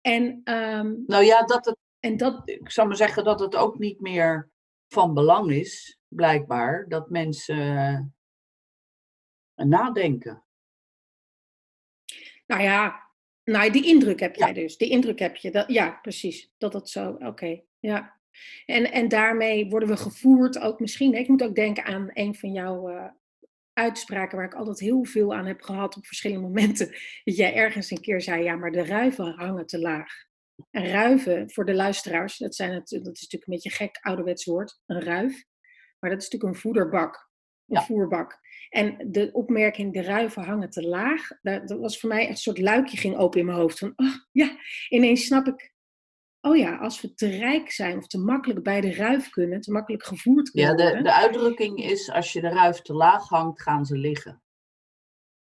[0.02, 3.80] En, ehm, nou ja, dat het, en dat, ik zou maar zeggen dat het ook
[3.80, 4.50] niet meer
[4.88, 8.14] van belang is, blijkbaar, dat mensen
[9.56, 10.44] nadenken.
[12.46, 13.09] Nou ja,
[13.52, 14.78] nou, die indruk heb jij dus.
[14.78, 15.52] Die indruk heb je.
[15.52, 16.52] Dat, ja, precies.
[16.58, 17.62] Dat dat zo, oké.
[17.80, 18.18] Ja.
[18.66, 21.14] En, en daarmee worden we gevoerd ook misschien.
[21.14, 23.06] Ik moet ook denken aan een van jouw uh,
[23.74, 26.88] uitspraken waar ik altijd heel veel aan heb gehad op verschillende momenten.
[27.24, 30.28] Dat jij ergens een keer zei, ja, maar de ruiven hangen te laag.
[30.72, 33.98] En ruiven, voor de luisteraars, dat, zijn het, dat is natuurlijk een beetje een gek
[34.02, 35.44] ouderwets woord, een ruif.
[36.00, 37.29] Maar dat is natuurlijk een voederbak,
[37.70, 37.82] ja.
[37.82, 38.40] voerbak.
[38.70, 42.98] En de opmerking, de ruiven hangen te laag, dat, was voor mij een soort luikje
[42.98, 43.80] ging open in mijn hoofd.
[43.80, 44.58] Van, oh ja,
[44.90, 45.74] ineens snap ik,
[46.42, 49.72] oh ja, als we te rijk zijn of te makkelijk bij de ruif kunnen, te
[49.72, 53.62] makkelijk gevoerd kunnen Ja, de, de uitdrukking is, als je de ruif te laag hangt,
[53.62, 54.42] gaan ze liggen.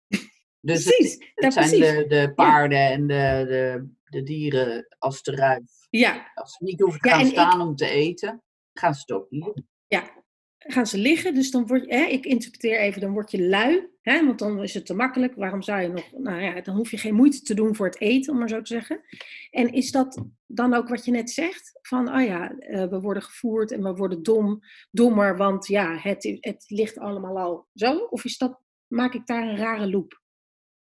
[0.60, 5.36] Dus precies, het, het zijn De, de paarden en de, de, de dieren als de
[5.36, 5.88] ruif.
[5.90, 6.32] Ja.
[6.34, 9.64] Als ze niet hoeven te gaan staan om te eten, gaan ze het ook niet
[9.88, 10.26] Ja,
[10.58, 11.34] gaan ze liggen.
[11.34, 13.88] Dus dan word je, hè, ik interpreteer even, dan word je lui.
[14.02, 15.36] Hè, want dan is het te makkelijk.
[15.36, 18.02] Waarom zou je nog, nou ja, dan hoef je geen moeite te doen voor het
[18.02, 19.02] eten, om maar zo te zeggen.
[19.50, 21.80] En is dat dan ook wat je net zegt?
[21.82, 24.60] Van, oh ja, uh, we worden gevoerd en we worden dom,
[24.92, 27.98] dommer, want ja, het, het ligt allemaal al zo.
[27.98, 30.22] Of is dat, maak ik daar een rare loop?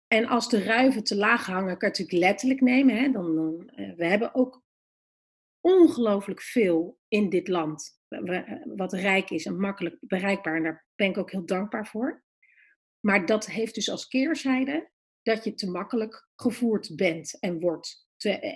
[0.06, 2.96] En als de ruiven te laag hangen, kan je natuurlijk letterlijk nemen.
[2.96, 3.10] Hè?
[3.10, 3.38] Dan,
[3.76, 4.64] uh, we hebben ook
[5.66, 8.00] ongelooflijk veel in dit land.
[8.76, 10.56] Wat rijk is en makkelijk bereikbaar.
[10.56, 12.24] En daar ben ik ook heel dankbaar voor.
[13.00, 14.90] Maar dat heeft dus als keerzijde
[15.22, 18.04] dat je te makkelijk gevoerd bent en wordt.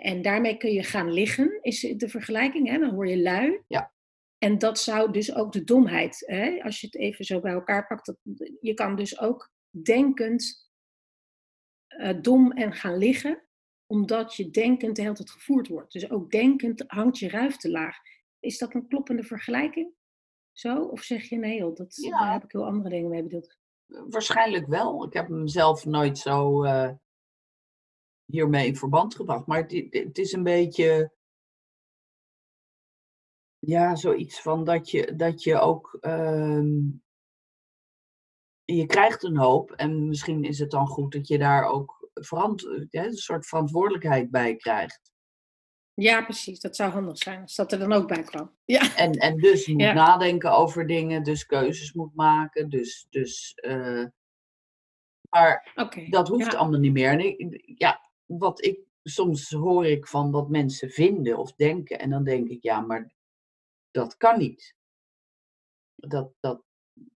[0.02, 2.68] en daarmee kun je gaan liggen, is de vergelijking.
[2.68, 2.78] Hè?
[2.78, 3.62] Dan word je lui.
[3.66, 3.94] Ja.
[4.38, 6.62] En dat zou dus ook de domheid, hè?
[6.62, 8.16] als je het even zo bij elkaar pakt, dat,
[8.60, 9.50] je kan dus ook
[9.82, 10.70] denkend
[11.88, 13.48] uh, dom en gaan liggen
[13.90, 15.92] omdat je denkend de hele tijd gevoerd wordt.
[15.92, 17.96] Dus ook denkend hangt je ruif te laag.
[18.40, 19.92] Is dat een kloppende vergelijking?
[20.52, 20.84] Zo?
[20.84, 22.18] Of zeg je nee, dat, ja.
[22.18, 23.56] daar heb ik heel andere dingen mee bedoeld?
[23.86, 25.04] Waarschijnlijk wel.
[25.04, 26.90] Ik heb hem zelf nooit zo uh,
[28.24, 29.46] hiermee in verband gebracht.
[29.46, 31.12] Maar het, het, is een beetje.
[33.58, 35.98] Ja, zoiets van dat je, dat je ook.
[36.00, 36.64] Uh,
[38.64, 42.64] je krijgt een hoop en misschien is het dan goed dat je daar ook verant
[42.90, 45.12] een soort verantwoordelijkheid bij krijgt.
[45.94, 46.60] Ja, precies.
[46.60, 48.56] Dat zou handig zijn als dat er dan ook bij kwam.
[48.64, 48.96] Ja.
[48.96, 52.68] En, en dus moet nadenken over dingen, dus keuzes moet maken.
[52.68, 54.04] Dus, dus, uh,
[55.30, 55.72] maar
[56.08, 57.10] dat hoeft allemaal niet meer.
[57.10, 61.98] En ik, ja, wat ik, soms hoor ik van wat mensen vinden of denken.
[61.98, 63.12] En dan denk ik, ja, maar
[63.90, 64.74] dat kan niet.
[65.94, 66.62] Dat, dat,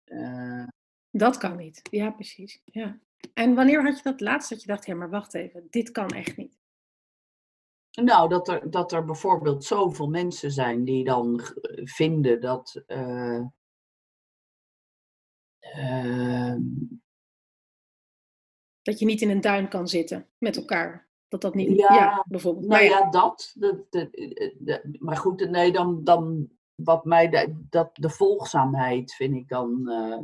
[0.05, 0.67] uh...
[1.11, 1.81] dat kan niet.
[1.91, 2.61] Ja, precies.
[2.65, 2.99] Ja.
[3.33, 6.07] En wanneer had je dat laatst dat je dacht, ja, maar wacht even, dit kan
[6.07, 6.61] echt niet?
[8.01, 11.41] Nou, dat er, dat er bijvoorbeeld zoveel mensen zijn die dan
[11.83, 12.83] vinden dat.
[12.87, 13.45] Uh,
[15.77, 16.55] uh,
[18.81, 21.09] dat je niet in een duin kan zitten met elkaar.
[21.27, 21.77] Dat dat niet.
[21.77, 22.67] Ja, ja bijvoorbeeld.
[22.67, 23.51] Nou ja, dat.
[23.55, 24.09] De, de,
[24.59, 29.81] de, maar goed, nee, dan, dan wat mij, de, dat, de volgzaamheid vind ik dan
[29.83, 30.21] uh,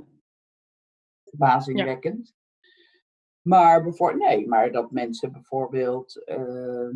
[1.24, 2.38] verbazingwekkend.
[3.42, 6.96] Maar, bijvoorbeeld, nee, maar dat mensen bijvoorbeeld ehm,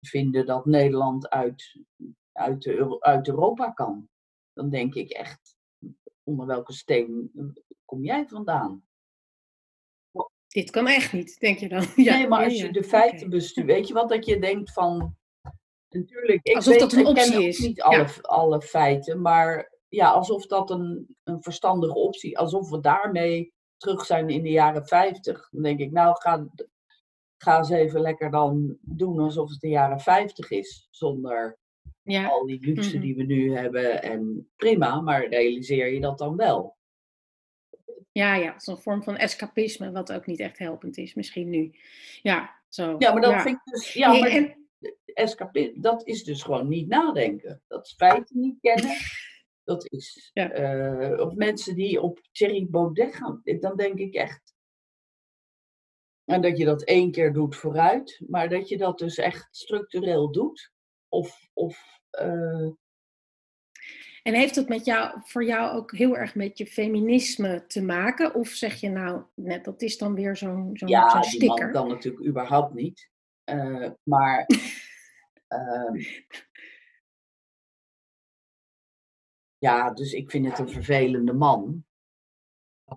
[0.00, 1.80] vinden dat Nederland uit,
[2.32, 4.08] uit, de, uit Europa kan.
[4.52, 5.56] Dan denk ik echt,
[6.22, 7.30] onder welke steen
[7.84, 8.84] kom jij vandaan?
[10.52, 11.84] Dit kan echt niet, denk je dan?
[11.96, 15.16] Ja, nee, maar als je de feiten bestuurt, weet je wat, dat je denkt van,
[15.88, 17.58] natuurlijk, ik alsof dat een optie is.
[17.58, 23.52] niet alle, alle feiten, maar ja, alsof dat een, een verstandige optie, alsof we daarmee
[23.82, 25.48] terug zijn in de jaren 50.
[25.50, 26.46] Dan denk ik, nou, ga,
[27.36, 31.58] ga eens even lekker dan doen alsof het de jaren 50 is, zonder
[32.02, 32.26] ja.
[32.28, 34.02] al die luxe die we nu hebben.
[34.02, 36.76] En prima, maar realiseer je dat dan wel?
[38.12, 41.74] Ja, ja, zo'n vorm van escapisme, wat ook niet echt helpend is, misschien nu.
[42.22, 42.94] Ja, zo.
[42.98, 43.92] Ja, maar dat vind ik dus.
[43.92, 44.68] Ja, maar en...
[45.04, 47.62] escapisme, dat is dus gewoon niet nadenken.
[47.68, 48.90] Dat is feiten niet kennen.
[49.64, 50.30] Dat is.
[50.32, 50.58] Ja.
[50.58, 54.54] Uh, of mensen die op Thierry Baudet gaan, dan denk ik echt.
[56.24, 60.32] En dat je dat één keer doet vooruit, maar dat je dat dus echt structureel
[60.32, 60.72] doet.
[61.08, 62.70] Of, of uh,
[64.22, 68.34] en heeft het met jou, voor jou ook heel erg met je feminisme te maken?
[68.34, 71.66] Of zeg je nou, net dat is dan weer zo'n zo'n ja, zo sticker?
[71.66, 73.10] Ja, dan natuurlijk überhaupt niet.
[73.44, 74.46] Uh, maar
[75.48, 76.04] uh,
[79.62, 81.84] ja, dus ik vind het een vervelende man.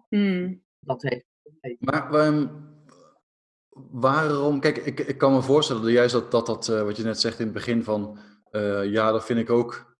[0.10, 0.64] Hmm.
[0.80, 1.26] Dat heeft.
[1.80, 2.50] Maar um,
[3.92, 4.60] waarom?
[4.60, 7.20] Kijk, ik, ik kan me voorstellen dat juist dat, dat, dat uh, wat je net
[7.20, 8.18] zegt in het begin van,
[8.52, 9.98] uh, ja, dat vind ik ook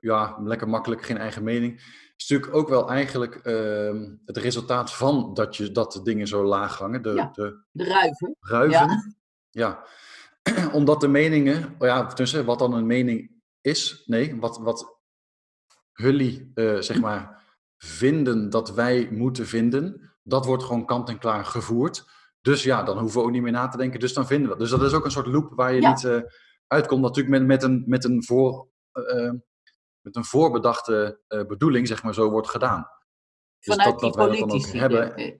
[0.00, 1.74] ja, lekker makkelijk, geen eigen mening.
[2.16, 6.44] is natuurlijk ook wel eigenlijk uh, het resultaat van dat, je, dat de dingen zo
[6.44, 7.02] laag hangen.
[7.02, 8.36] De, ja, de, de ruiven.
[8.40, 9.14] Ruiven, ja.
[9.50, 9.84] ja.
[10.78, 14.99] Omdat de meningen, oh ja, tussen wat dan een mening is, nee, wat, wat
[16.00, 17.42] jullie, uh, zeg maar,
[17.76, 22.04] vinden dat wij moeten vinden, dat wordt gewoon kant en klaar gevoerd.
[22.40, 24.50] Dus ja, dan hoeven we ook niet meer na te denken, dus dan vinden we
[24.50, 24.58] dat.
[24.58, 26.20] Dus dat is ook een soort loop waar je niet uh,
[26.66, 27.02] uitkomt.
[27.02, 28.68] Natuurlijk met, met, een, met een voor...
[28.92, 29.32] Uh,
[30.00, 32.88] met een voorbedachte bedoeling, zeg maar, zo wordt gedaan.
[33.60, 35.16] Dus vanuit dat, dat wij dat dan ook hebben.
[35.16, 35.38] Eh,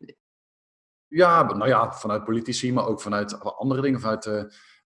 [1.07, 4.01] ja, nou ja, vanuit politici, maar ook vanuit andere dingen.
[4.01, 4.25] Vanuit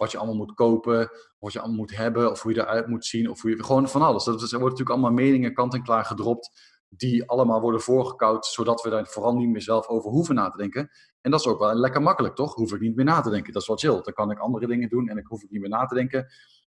[0.02, 3.06] wat je allemaal moet kopen, wat je allemaal moet hebben, of hoe je eruit moet
[3.06, 4.24] zien, of hoe je gewoon van alles.
[4.24, 6.50] Dat, er worden natuurlijk allemaal meningen kant en klaar gedropt,
[6.88, 10.56] die allemaal worden voorgekoud, zodat we daar vooral niet meer zelf over hoeven na te
[10.56, 10.90] denken.
[11.20, 12.54] En dat is ook wel lekker makkelijk, toch?
[12.54, 13.52] Hoef ik niet meer na te denken.
[13.52, 14.02] Dat is wel chill.
[14.02, 16.26] Dan kan ik andere dingen doen en ik hoef ik niet meer na te denken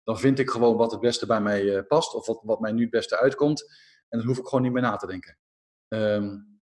[0.05, 2.73] dan vind ik gewoon wat het beste bij mij uh, past of wat, wat mij
[2.73, 3.63] nu het beste uitkomt.
[4.09, 5.39] En dan hoef ik gewoon niet meer na te denken.
[5.89, 6.61] Um,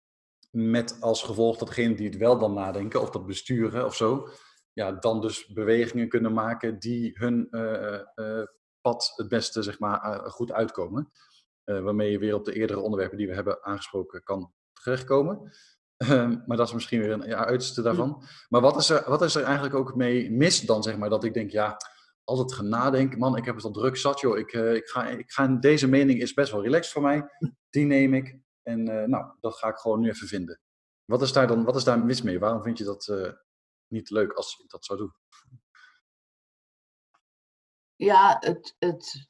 [0.51, 4.29] met als gevolg dat degene die het wel dan nadenken of dat besturen of zo,
[4.79, 8.43] ja, dan dus bewegingen kunnen maken die hun uh, uh,
[8.81, 11.11] pad het beste zeg maar, goed uitkomen.
[11.65, 15.53] waarmee je weer op de eerdere onderwerpen die we hebben aangesproken kan terechtkomen.
[16.07, 18.23] Um, maar dat is misschien weer een ja, uiterste daarvan.
[18.49, 21.25] Maar wat is, er, wat is er eigenlijk ook mee mis dan, zeg maar, dat
[21.25, 21.77] ik denk, ja,
[22.25, 23.19] altijd gaan nadenken.
[23.19, 24.39] Man, ik heb het al druk zat, joh.
[24.39, 27.29] Ik, uh, ik, ga, ik ga, deze mening is best wel relaxed voor mij.
[27.71, 28.39] Die neem ik.
[28.63, 30.61] En uh, nou, dat ga ik gewoon nu even vinden.
[31.05, 32.39] Wat is daar dan wat is daar mis mee?
[32.39, 33.29] Waarom vind je dat uh,
[33.91, 35.15] niet leuk als ik dat zou doen?
[37.97, 39.29] Ja, het, het,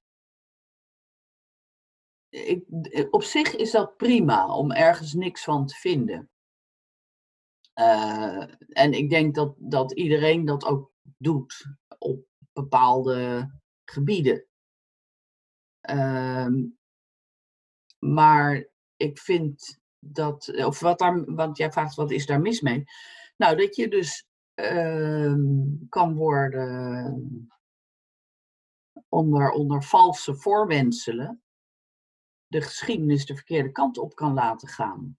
[2.28, 2.64] ik,
[3.10, 6.30] op zich is dat prima om ergens niks van te vinden.
[8.68, 11.66] en ik denk dat, dat iedereen dat ook doet
[11.98, 13.50] op bepaalde
[13.84, 14.46] gebieden.
[15.90, 16.78] Um,
[17.98, 22.84] maar ik vind dat, of wat daar, want jij vraagt wat is daar mis mee?
[23.36, 24.27] Nou, dat je dus
[25.88, 27.48] kan worden
[29.08, 31.42] onder, onder valse voorwenselen
[32.46, 35.18] de geschiedenis de verkeerde kant op kan laten gaan.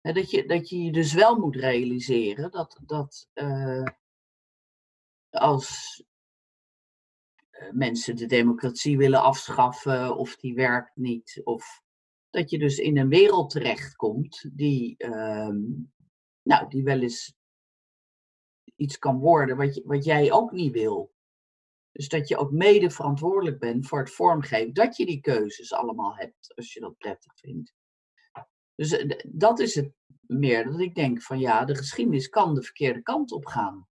[0.00, 3.86] Dat je, dat je dus wel moet realiseren dat, dat uh,
[5.30, 6.02] als
[7.50, 11.40] eh, mensen de democratie willen afschaffen of die werkt niet.
[11.44, 11.82] Of
[12.30, 15.56] dat je dus in een wereld terechtkomt die, uh,
[16.42, 17.34] nou, die wel eens
[18.76, 21.12] iets kan worden wat, je, wat jij ook niet wil.
[21.92, 26.16] Dus dat je ook mede verantwoordelijk bent voor het vormgeven, dat je die keuzes allemaal
[26.16, 27.74] hebt, als je dat prettig vindt.
[28.74, 32.62] Dus eh, dat is het meer, dat ik denk van ja, de geschiedenis kan de
[32.62, 33.88] verkeerde kant op gaan.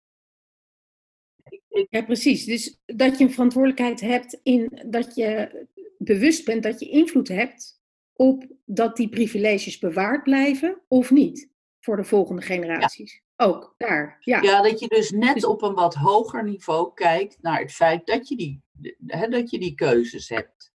[1.90, 2.44] Ja, precies.
[2.44, 7.80] Dus dat je een verantwoordelijkheid hebt in dat je bewust bent dat je invloed hebt
[8.12, 13.22] op dat die privileges bewaard blijven of niet voor de volgende generaties.
[13.42, 14.16] Ook daar.
[14.20, 14.42] Ja.
[14.42, 18.06] ja, dat je dus net dus op een wat hoger niveau kijkt naar het feit
[18.06, 18.62] dat je die,
[19.06, 20.72] hè, dat je die keuzes hebt.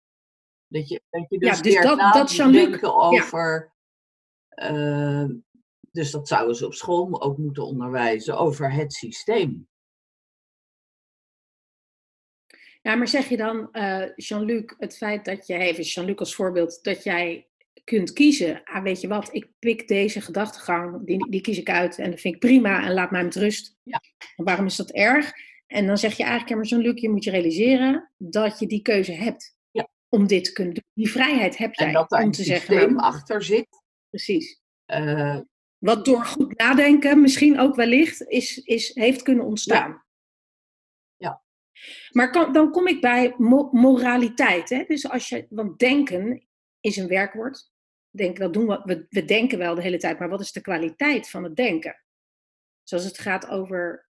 [0.67, 3.73] Dat je, dat je dus, Ja, dus leert dat- na denken over...
[4.49, 5.25] eh,
[5.91, 9.69] dus dat zouden ze op school ook moeten onderwijzen over het systeem.
[12.83, 16.83] Ja, maar zeg je dan, eh, Jean-Luc, het feit dat je, even Jean-Luc als voorbeeld,
[16.83, 17.50] dat jij
[17.91, 21.99] kunt kiezen, ah, weet je wat, ik pik deze gedachtegang, die, die kies ik uit
[21.99, 23.77] en dat vind ik prima en laat mij met rust.
[23.83, 24.01] Ja.
[24.37, 25.33] Waarom is dat erg?
[25.67, 28.83] En dan zeg je eigenlijk, ja, maar Jean-Luc, je moet je realiseren dat je die
[28.83, 29.89] keuze hebt Ja.
[30.09, 30.85] om dit te kunnen doen.
[30.95, 33.67] Die vrijheid heb jij En dat daar om te zeggen, systeem nou, achter zit.
[34.11, 34.61] precies.
[34.85, 35.39] eh,
[35.79, 40.05] Wat door goed nadenken misschien ook wellicht is, is, heeft kunnen ontstaan.
[41.17, 41.43] Ja.
[42.11, 44.69] Maar kan, dan kom ik bij mo- moraliteit.
[44.69, 44.85] Hè?
[44.87, 46.47] Dus als je, want denken
[46.81, 47.71] is een werkwoord.
[48.11, 50.61] Denk, dat doen we, we, we denken wel de hele tijd, maar wat is de
[50.61, 52.05] kwaliteit van het denken?
[52.83, 54.09] Zoals het gaat over.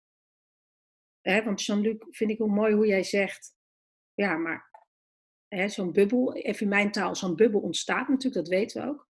[1.21, 3.55] Hè, want Jean-Luc, vind ik heel mooi hoe jij zegt.
[4.13, 4.69] Ja, maar
[5.47, 9.09] hè, zo'n bubbel, even in mijn taal, zo'n bubbel ontstaat natuurlijk, dat weten we ook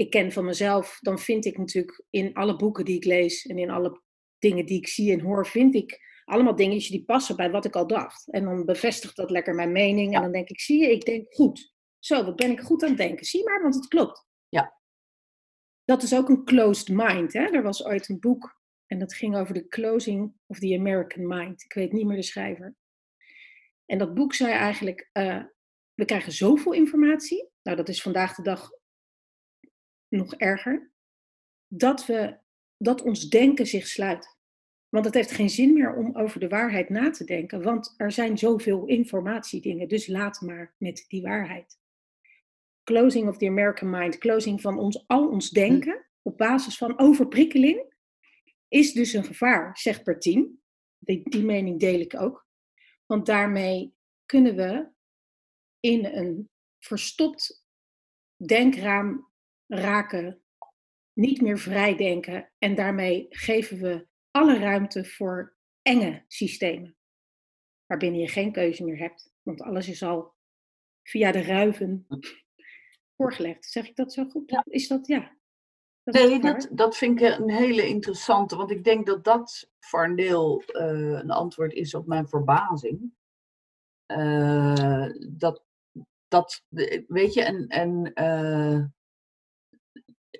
[0.00, 3.58] ik ken van mezelf, dan vind ik natuurlijk in alle boeken die ik lees en
[3.58, 4.02] in alle
[4.38, 7.76] dingen die ik zie en hoor, vind ik allemaal dingetjes die passen bij wat ik
[7.76, 8.28] al dacht.
[8.30, 11.34] En dan bevestigt dat lekker mijn mening en dan denk ik, zie je, ik denk
[11.34, 11.74] goed.
[12.00, 13.26] Zo, wat ben ik goed aan het denken.
[13.26, 14.26] Zie maar, want het klopt.
[14.48, 14.78] Ja.
[15.84, 17.32] Dat is ook een closed mind.
[17.32, 17.44] Hè?
[17.44, 21.62] Er was ooit een boek en dat ging over de closing of the American mind.
[21.62, 22.76] Ik weet niet meer de schrijver.
[23.86, 25.42] En dat boek zei eigenlijk, eh,
[25.94, 27.50] we krijgen zoveel informatie.
[27.62, 28.70] Nou, dat is vandaag de dag
[30.08, 30.92] nog erger,
[31.66, 32.38] dat, we,
[32.76, 34.38] dat ons denken zich sluit.
[34.88, 38.12] Want het heeft geen zin meer om over de waarheid na te denken, want er
[38.12, 41.79] zijn zoveel informatiedingen, dus laat maar met die waarheid.
[42.90, 47.94] Closing of the American mind, closing van ons, al ons denken op basis van overprikkeling,
[48.68, 50.62] is dus een gevaar, zegt Bertien.
[50.98, 52.46] Die, die mening deel ik ook.
[53.06, 53.94] Want daarmee
[54.26, 54.88] kunnen we
[55.80, 57.64] in een verstopt
[58.46, 59.30] denkraam
[59.66, 60.42] raken,
[61.12, 66.96] niet meer vrij denken en daarmee geven we alle ruimte voor enge systemen,
[67.86, 70.34] waarbinnen je geen keuze meer hebt, want alles is al
[71.02, 72.06] via de ruiven
[73.20, 73.64] voorgelegd.
[73.64, 74.50] Zeg ik dat zo goed?
[74.50, 74.64] Ja.
[74.68, 75.38] Is dat ja?
[76.02, 80.04] Dat Nee, dat, dat vind ik een hele interessante, want ik denk dat dat voor
[80.04, 83.12] een deel eh, een antwoord is op mijn verbazing.
[84.06, 85.64] Eh, dat,
[86.28, 86.64] dat,
[87.08, 88.84] weet je, en, en eh,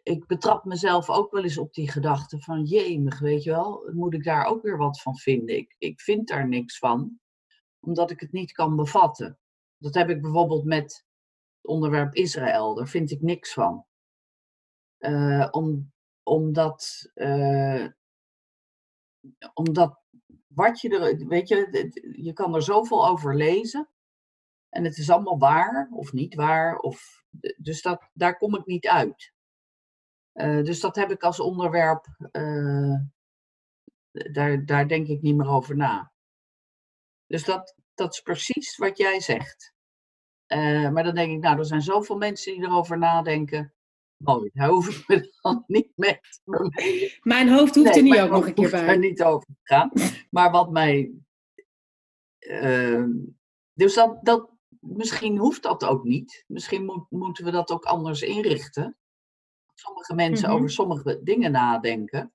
[0.03, 4.15] ik betrap mezelf ook wel eens op die gedachte van, jemig, weet je wel, moet
[4.15, 5.57] ik daar ook weer wat van vinden?
[5.57, 7.21] Ik, ik vind daar niks van,
[7.81, 9.39] omdat ik het niet kan bevatten.
[9.77, 11.05] Dat heb ik bijvoorbeeld met
[11.63, 13.87] onderwerp Israël, daar vind ik niks van.
[14.99, 15.93] Eh, om,
[16.23, 17.87] omdat, eh,
[19.55, 20.01] omdat
[20.47, 23.89] wat je er, weet je, je kan er zoveel over lezen.
[24.69, 26.79] En het is allemaal waar of niet waar.
[26.79, 27.25] Of,
[27.57, 29.33] dus dat, daar kom ik niet uit.
[30.33, 32.07] Eh, dus dat heb ik als onderwerp,
[34.33, 36.13] daar, daar denk ik niet meer over na.
[37.27, 39.75] Dus dat, dat is precies wat jij zegt.
[40.51, 43.75] Eh, maar dan denk ik, nou, er zijn zoveel mensen die erover nadenken.
[44.17, 48.31] Mooi, daar hoef ik me dan niet met mee Mijn hoofd hoeft er niet ook
[48.31, 48.87] nog een keer bij.
[48.87, 49.91] er niet over te gaan.
[50.31, 51.13] Maar wat mij.
[52.39, 53.11] ehm,
[53.73, 56.45] dus dat, dat, misschien hoeft dat ook niet.
[56.47, 58.97] Misschien moet, moeten we dat ook anders inrichten.
[59.75, 60.57] Sommige mensen Mhm.
[60.57, 62.33] over sommige dingen nadenken.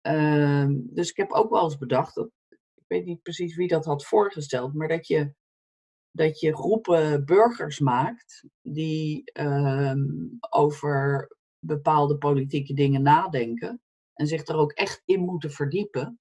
[0.00, 3.84] Ehm, dus ik heb ook wel eens bedacht, dat, ik weet niet precies wie dat
[3.84, 5.34] had voorgesteld, maar dat je,
[6.10, 10.06] dat je groepen burgers maakt die ehm,
[10.50, 13.80] over bepaalde politieke dingen nadenken
[14.14, 16.18] en zich er ook echt in moeten verdiepen.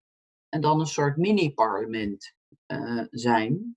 [0.50, 2.34] En dan een soort mini-parlement
[2.66, 3.76] eh, zijn.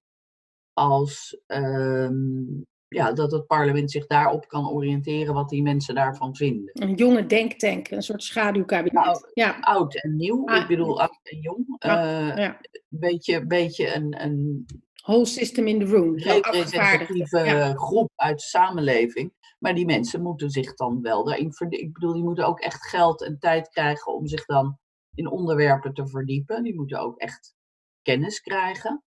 [0.73, 6.70] Als ehm, ja, dat het parlement zich daarop kan oriënteren wat die mensen daarvan vinden.
[6.73, 9.05] Een jonge denktank, een soort schaduwkabinet.
[9.05, 11.77] Nou, ja, Oud en nieuw, Ah, ik bedoel oud en jong.
[11.79, 12.37] Ja.
[12.37, 12.57] Een
[12.88, 14.66] beetje, beetje een, een
[15.03, 16.15] Whole system in the room.
[16.15, 16.55] afgevaardigd.
[16.55, 17.75] representatieve Ja.
[17.75, 19.33] groep uit de samenleving.
[19.59, 21.87] Maar die mensen moeten zich dan wel daarin verdiepen.
[21.89, 24.79] Ik bedoel, die moeten ook echt geld en tijd krijgen om zich dan
[25.15, 26.63] in onderwerpen te verdiepen.
[26.63, 27.55] Die moeten ook echt
[28.03, 29.03] kennis krijgen.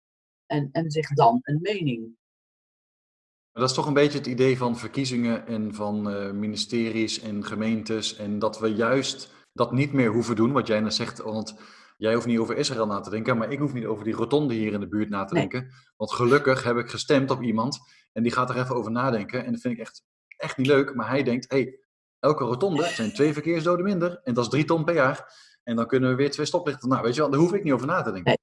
[0.46, 2.00] En, en zich dan een mening.
[3.52, 7.44] Maar dat is toch een beetje het idee van verkiezingen en van eh, ministeries en
[7.44, 8.16] gemeentes.
[8.16, 11.18] En dat we juist dat niet meer hoeven doen, wat jij net zegt.
[11.18, 11.56] Want
[11.98, 14.54] jij hoeft niet over Israël na te denken, maar ik hoef niet over die rotonde
[14.54, 15.48] hier in de buurt na te Nee.
[15.48, 15.70] denken.
[15.96, 17.78] Want gelukkig heb ik gestemd op iemand
[18.12, 19.44] en die gaat er even over nadenken.
[19.44, 20.02] En dat vind ik echt,
[20.36, 20.94] echt niet leuk.
[20.94, 21.78] Maar hij denkt, hé, hey,
[22.18, 24.20] elke rotonde zijn twee verkeersdoden minder.
[24.22, 25.46] En dat is drie ton per jaar.
[25.62, 26.88] En dan kunnen we weer twee stoplichten.
[26.88, 28.38] Nou, weet je wel, daar hoef ik niet over na te denken.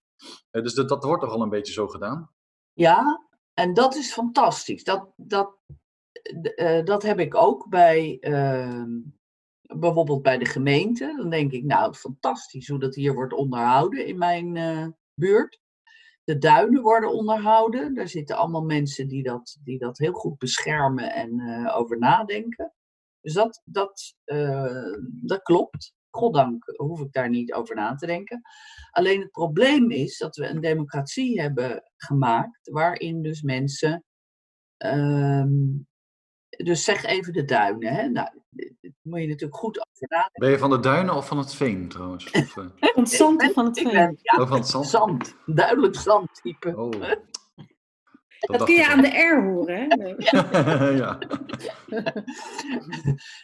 [0.51, 2.29] Eh, dus dat, dat wordt toch al een beetje zo gedaan.
[2.73, 4.83] Ja, En dat is fantastisch.
[4.83, 5.57] Dat, dat,
[6.55, 8.89] eh, dat heb ik ook bij, ehm,
[9.65, 11.13] bijvoorbeeld bij de gemeente.
[11.17, 15.59] Dan denk ik, nou, fantastisch hoe dat hier wordt onderhouden in mijn uh, buurt.
[16.23, 17.93] De duinen worden onderhouden.
[17.93, 22.73] Daar zitten allemaal mensen die dat, die dat heel goed beschermen en uh, over nadenken.
[23.21, 24.15] Dus dat, dat,
[25.03, 25.93] dat klopt.
[26.09, 28.41] Goddank hoef ik daar niet over na te denken.
[28.91, 34.03] Alleen het probleem is dat we een democratie hebben gemaakt waarin dus mensen.
[34.77, 35.87] Um,
[36.57, 37.93] dus zeg even de duinen.
[37.93, 38.07] Hè?
[38.09, 38.29] Nou,
[39.01, 40.41] moet je natuurlijk goed over nadenken.
[40.41, 42.31] Ben je van de duinen of van het veen trouwens?
[42.31, 42.65] Of, uh...
[42.93, 43.91] Van het zand of van het veen?
[43.91, 44.87] Ben, ja, oh, van het zand.
[44.87, 45.35] zand.
[45.45, 46.77] Duidelijk zandtype.
[46.77, 46.91] Oh.
[48.39, 50.05] Dat, dat kun je aan de R horen, hè?
[50.31, 50.89] ja.
[50.89, 51.19] ja.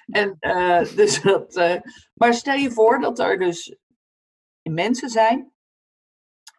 [0.06, 1.76] en, uh, dus dat, uh,
[2.14, 3.78] maar stel je voor dat er dus
[4.62, 5.52] mensen zijn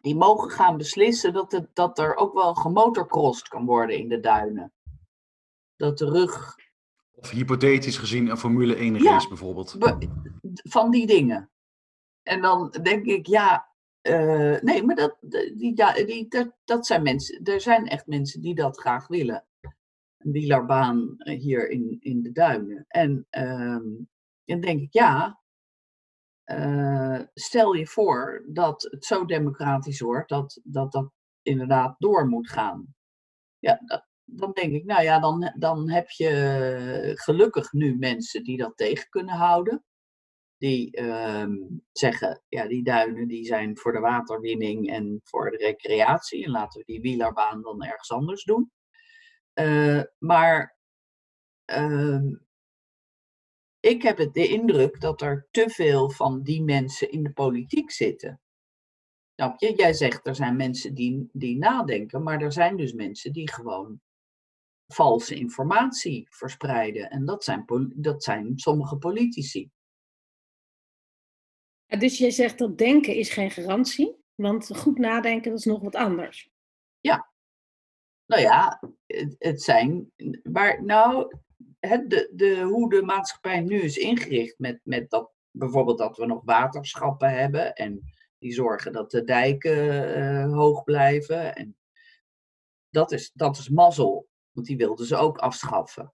[0.01, 4.19] die mogen gaan beslissen dat, het, dat er ook wel gemotorcrossed kan worden in de
[4.19, 4.73] duinen.
[5.83, 6.55] Dat de rug.
[7.11, 9.77] Of hypothetisch gezien een Formule 1 race ja, bijvoorbeeld.
[10.53, 11.51] Van die dingen.
[12.21, 13.71] En dan denk ik, ja,
[14.01, 15.17] uh, nee, maar dat,
[15.55, 15.75] die,
[16.05, 19.45] die, dat, dat zijn mensen, er zijn echt mensen die dat graag willen.
[20.17, 22.85] Een wielerbaan hier in, in de duinen.
[22.87, 24.09] En um,
[24.45, 25.41] dan denk ik, ja,
[26.45, 31.11] uh, stel je voor dat het zo democratisch wordt dat dat, dat
[31.41, 32.95] inderdaad door moet gaan.
[33.59, 38.57] Ja, dat, dan denk ik, nou ja, dan, dan heb je gelukkig nu mensen die
[38.57, 39.83] dat tegen kunnen houden
[40.63, 46.45] die um, zeggen, ja, die duinen die zijn voor de waterwinning en voor de recreatie.
[46.45, 48.71] En laten we die wielerbaan dan ergens anders doen.
[49.53, 50.77] Uh, maar
[51.71, 52.21] uh,
[53.79, 57.91] ik heb het de indruk dat er te veel van die mensen in de politiek
[57.91, 58.41] zitten.
[59.35, 59.73] Je?
[59.75, 64.01] Jij zegt er zijn mensen die, die nadenken, maar er zijn dus mensen die gewoon
[64.93, 67.09] valse informatie verspreiden.
[67.09, 67.65] En dat zijn,
[67.95, 69.69] dat zijn sommige politici.
[71.99, 75.95] Dus jij zegt dat denken is geen garantie, want goed nadenken dat is nog wat
[75.95, 76.49] anders.
[76.99, 77.31] Ja.
[78.25, 80.11] Nou ja, het, het zijn.
[80.43, 81.37] Maar nou,
[81.79, 86.25] het, de, de, hoe de maatschappij nu is ingericht, met, met dat bijvoorbeeld dat we
[86.25, 91.55] nog waterschappen hebben en die zorgen dat de dijken uh, hoog blijven.
[91.55, 91.77] En
[92.89, 96.13] dat is, dat is mazzel, want die wilden ze ook afschaffen.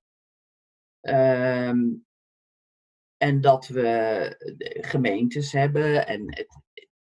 [1.02, 2.08] Um,
[3.18, 6.08] en dat we eh, gemeentes hebben.
[6.08, 6.62] En het,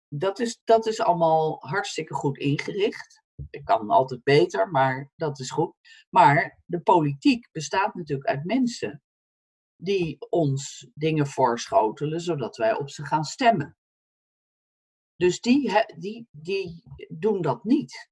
[0.09, 3.23] dat, is, dat is allemaal hartstikke goed ingericht.
[3.51, 5.75] Het kan altijd beter, maar dat is goed.
[6.11, 9.03] Maar de politiek bestaat natuurlijk uit mensen
[9.77, 13.77] die ons dingen voorschotelen, zodat wij op ze gaan stemmen.
[15.17, 18.11] Dus die, die, die doen dat niet.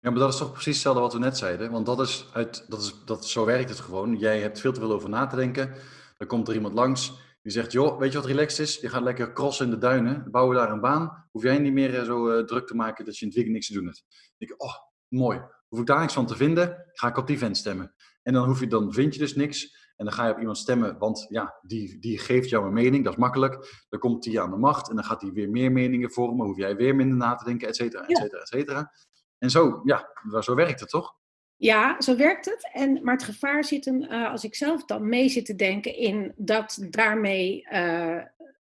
[0.00, 1.70] Ja, maar dat is toch precies hetzelfde wat we net zeiden.
[1.70, 4.16] Want dat is uit, dat is, dat, zo werkt het gewoon.
[4.16, 5.74] Jij hebt veel te veel over na te denken.
[6.16, 8.80] Dan komt er iemand langs die zegt, joh, weet je wat relaxed is?
[8.80, 11.26] Je gaat lekker crossen in de duinen, bouwen daar een baan.
[11.30, 13.54] Hoef jij niet meer eh, zo uh, druk te maken dat je in het weekend
[13.56, 14.04] niks te doen hebt.
[14.08, 14.74] Dan denk ik, oh,
[15.08, 15.40] mooi.
[15.68, 17.94] Hoef ik daar niks van te vinden, ga ik op die vent stemmen.
[18.22, 19.76] En dan, hoef je, dan vind je dus niks.
[19.96, 23.04] En dan ga je op iemand stemmen, want ja, die, die geeft jou een mening,
[23.04, 23.84] dat is makkelijk.
[23.88, 26.46] Dan komt die aan de macht en dan gaat hij weer meer meningen vormen.
[26.46, 28.92] Hoef jij weer minder na te denken, et cetera, et cetera, et cetera.
[29.38, 30.08] En zo, ja,
[30.40, 31.16] zo werkt het toch?
[31.56, 32.70] Ja, zo werkt het.
[32.72, 35.96] En, maar het gevaar zit hem, uh, als ik zelf dan mee zit te denken,
[35.96, 38.22] in dat daarmee uh,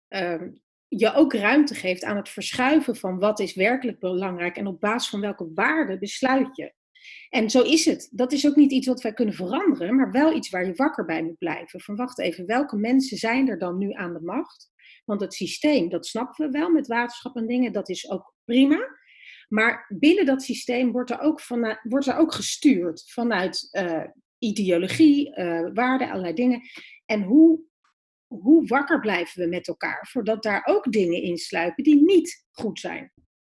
[0.09, 0.43] uh,
[0.89, 5.11] je ook ruimte geeft aan het verschuiven van wat is werkelijk belangrijk en op basis
[5.11, 6.73] van welke waarden besluit je.
[7.31, 8.09] En zo is het.
[8.13, 11.05] Dat is ook niet iets wat wij kunnen veranderen, maar wel iets waar je wakker
[11.05, 11.81] bij moet blijven.
[11.81, 14.71] Van wacht even, welke mensen zijn er dan nu aan de macht?
[15.05, 18.98] Want het systeem, dat snappen we wel met waterschap en dingen, dat is ook prima.
[19.49, 21.41] Maar binnen dat systeem wordt er ook,
[21.83, 24.05] wordt er ook gestuurd vanuit uh,
[24.39, 26.61] ideologie, uh, waarden, allerlei dingen.
[27.05, 27.61] En hoe,
[28.27, 33.13] hoe wakker blijven we met elkaar voordat daar ook dingen insluipen die niet goed zijn?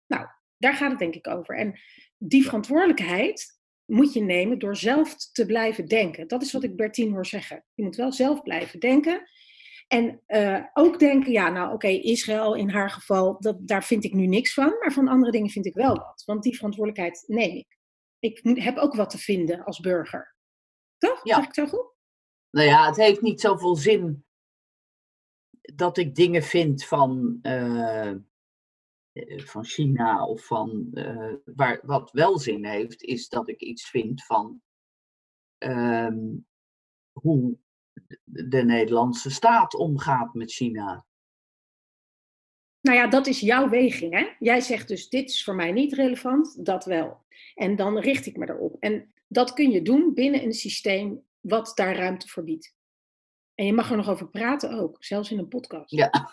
[0.06, 0.26] Nou,
[0.56, 1.56] daar gaat het denk ik over.
[1.56, 1.80] En
[2.18, 6.28] die verantwoordelijkheid moet je nemen door zelf te blijven denken.
[6.28, 7.64] Dat is wat ik Bertien hoor zeggen.
[7.74, 9.28] Je moet wel zelf blijven denken.
[9.92, 14.04] En uh, ook denken, ja, nou oké, okay, Israël in haar geval, dat, daar vind
[14.04, 16.22] ik nu niks van, maar van andere dingen vind ik wel wat.
[16.26, 17.78] Want die verantwoordelijkheid neem ik.
[18.18, 20.34] Ik heb ook wat te vinden als burger.
[20.98, 21.20] Toch?
[21.22, 21.34] Ja.
[21.34, 21.94] Zeg ik zo goed?
[22.50, 24.24] Nou ja, het heeft niet zoveel zin
[25.74, 28.14] dat ik dingen vind van, uh,
[29.36, 30.88] van China of van.
[30.92, 34.62] Uh, waar, wat wel zin heeft, is dat ik iets vind van
[35.58, 36.46] um,
[37.12, 37.58] hoe
[38.24, 41.04] de Nederlandse staat omgaat met China.
[42.80, 44.12] nou ja, dat is jouw weging.
[44.12, 44.28] Hè?
[44.38, 47.24] Jij zegt dus, dit is voor mij niet relevant, dat wel.
[47.54, 48.76] En dan richt ik me erop.
[48.80, 52.74] En dat kun je doen binnen een systeem wat daar ruimte voor biedt.
[53.54, 55.90] En je mag er nog over praten ook, zelfs in een podcast.
[55.90, 56.30] Ja.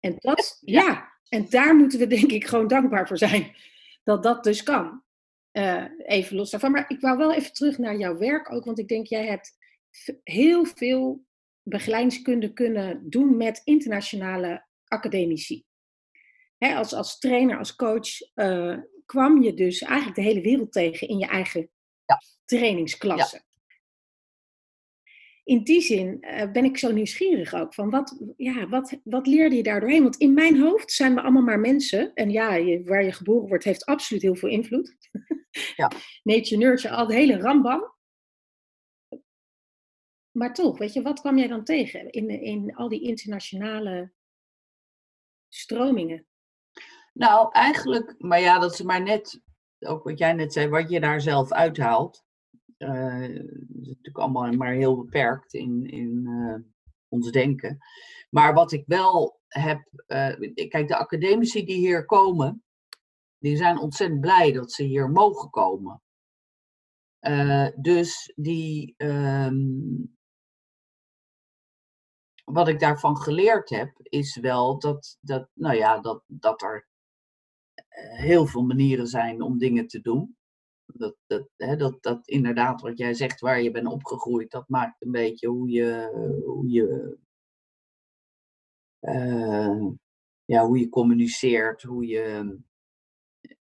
[0.00, 3.54] En dat, ja, en daar moeten we denk ik gewoon dankbaar voor zijn.
[4.04, 5.02] Dat dat dus kan.
[5.52, 6.70] Uh, even los daarvan.
[6.70, 8.64] Maar ik wou wel even terug naar jouw werk ook.
[8.64, 9.56] Want ik denk, jij hebt
[10.22, 11.24] heel veel
[11.62, 15.64] begeleidingskunde kunnen doen met internationale academici.
[16.58, 21.18] Als, als trainer, als coach, uh, kwam je dus eigenlijk de hele wereld tegen in
[21.18, 21.70] je eigen
[22.04, 22.20] ja.
[22.44, 23.36] trainingsklasse.
[23.36, 23.44] Ja.
[25.44, 29.56] In die zin uh, ben ik zo nieuwsgierig ook van wat, ja, wat, wat leerde
[29.56, 30.02] je daar doorheen?
[30.02, 32.14] Want in mijn hoofd zijn we allemaal maar mensen.
[32.14, 34.96] En ja, je, waar je geboren wordt heeft absoluut heel veel invloed.
[35.76, 35.90] Ja.
[36.22, 37.94] Nature, nurture, al de hele rambam.
[40.36, 44.12] Maar toch, weet je, wat kwam jij dan tegen in, in al die internationale
[45.48, 46.26] stromingen?
[47.12, 49.40] Nou, eigenlijk, maar ja, dat is maar net,
[49.78, 52.24] ook wat jij net zei, wat je daar zelf uithaalt.
[52.78, 56.56] Uh, is natuurlijk allemaal maar heel beperkt in, in uh,
[57.08, 57.78] ons denken.
[58.30, 62.64] Maar wat ik wel heb, uh, kijk, de academici die hier komen,
[63.38, 66.02] die zijn ontzettend blij dat ze hier mogen komen.
[67.80, 70.15] dus die, um,
[72.52, 76.86] wat ik daarvan geleerd heb, is wel dat, dat, nou ja, dat, dat er
[78.16, 80.36] heel veel manieren zijn om dingen te doen.
[80.84, 85.02] Dat, dat, hè, dat, dat inderdaad, wat jij zegt, waar je bent opgegroeid, dat maakt
[85.02, 86.10] een beetje hoe je,
[86.44, 87.18] hoe je,
[89.00, 89.86] uh,
[90.44, 92.58] ja, hoe je communiceert, hoe je,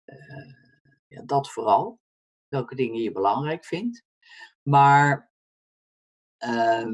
[0.05, 0.53] uh,
[1.07, 1.99] ja, dat vooral.
[2.47, 4.03] Welke dingen je belangrijk vindt.
[4.61, 5.31] Maar
[6.45, 6.87] uh,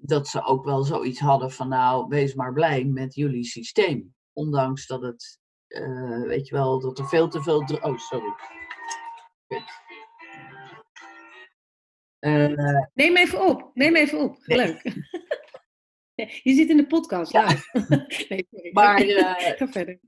[0.00, 4.14] dat ze ook wel zoiets hadden van, nou, wees maar blij met jullie systeem.
[4.32, 5.38] Ondanks dat het
[5.70, 7.58] uh, weet je wel, dat er veel te veel.
[7.80, 8.34] Oh, sorry.
[12.20, 14.38] Uh, Neem even op, neem even op.
[14.46, 14.56] Nee.
[14.56, 14.82] Leuk.
[16.42, 17.32] Je zit in de podcast.
[17.32, 17.46] Ja.
[18.28, 20.00] nee, maar, uh, Ga verder.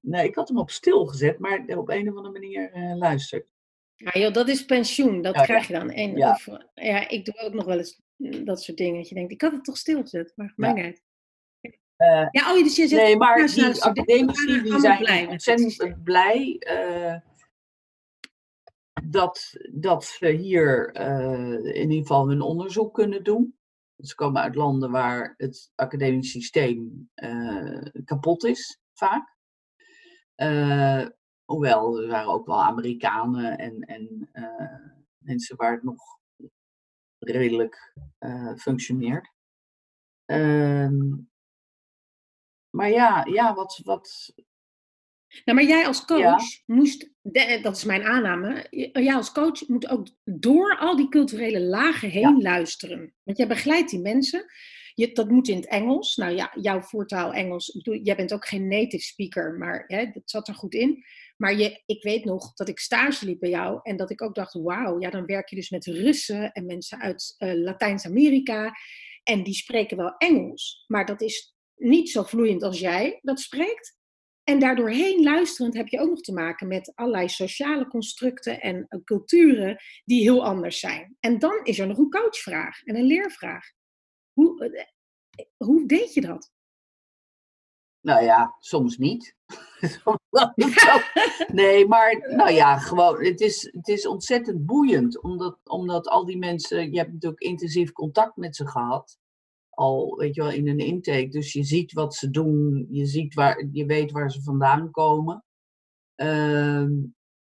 [0.00, 3.46] Nee, ik had hem op stil gezet, maar op een of andere manier uh, luistert.
[3.94, 5.90] Ja, joh, dat is pensioen, dat ja, krijg je dan.
[5.90, 6.30] En, ja.
[6.30, 8.00] Of, ja, ik doe ook nog wel eens
[8.44, 8.96] dat soort dingen.
[8.96, 10.92] Dat je denkt, ik had het toch stilgezet, maar mijn ja.
[12.00, 16.62] Uh, ja, oh, dus je zegt, nee, maar die academici die zijn blij ontzettend blij
[16.70, 17.16] uh,
[19.04, 23.58] dat, dat ze hier uh, in ieder geval hun onderzoek kunnen doen.
[23.96, 27.10] Ze komen uit landen waar het academisch systeem
[28.04, 29.36] kapot is, vaak.
[31.44, 34.30] hoewel, er waren ook wel Amerikanen en, en
[35.18, 36.19] mensen waar het nog
[37.20, 37.94] redelijk
[38.56, 39.30] functioneert.
[40.24, 40.98] Ehm,
[42.70, 44.32] maar ja, ja wat, wat.
[45.44, 47.10] Nou, maar jij als coach moest,
[47.62, 52.42] dat is mijn aanname, jij als coach moet ook door al die culturele lagen heen
[52.42, 53.14] luisteren.
[53.22, 54.44] Want jij begeleidt die mensen.
[54.94, 56.16] Je, dat moet in het Engels.
[56.16, 57.78] Nou ja, jouw voertaal Engels.
[58.02, 61.04] Jij bent ook geen native speaker, maar hè, dat zat er goed in.
[61.40, 64.34] Maar je, ik weet nog dat ik stage liep bij jou en dat ik ook
[64.34, 68.72] dacht: wauw, ja, dan werk je dus met Russen en mensen uit uh, Latijns-Amerika.
[69.22, 73.98] En die spreken wel Engels, maar dat is niet zo vloeiend als jij dat spreekt.
[74.44, 79.00] En daardoorheen luisterend heb je ook nog te maken met allerlei sociale constructen en uh,
[79.04, 81.16] culturen die heel anders zijn.
[81.20, 83.64] En dan is er nog een coachvraag en een leervraag.
[84.32, 84.84] Hoe, uh,
[85.56, 86.52] hoe deed je dat?
[88.00, 89.34] Nou ja, soms niet.
[91.52, 95.22] nee, maar nou ja, gewoon, het is, het is ontzettend boeiend.
[95.22, 99.18] Omdat, omdat al die mensen, je hebt natuurlijk intensief contact met ze gehad
[99.70, 101.28] al, weet je wel, in een intake.
[101.28, 105.44] Dus je ziet wat ze doen, je, ziet waar, je weet waar ze vandaan komen.
[106.14, 106.92] Ehm,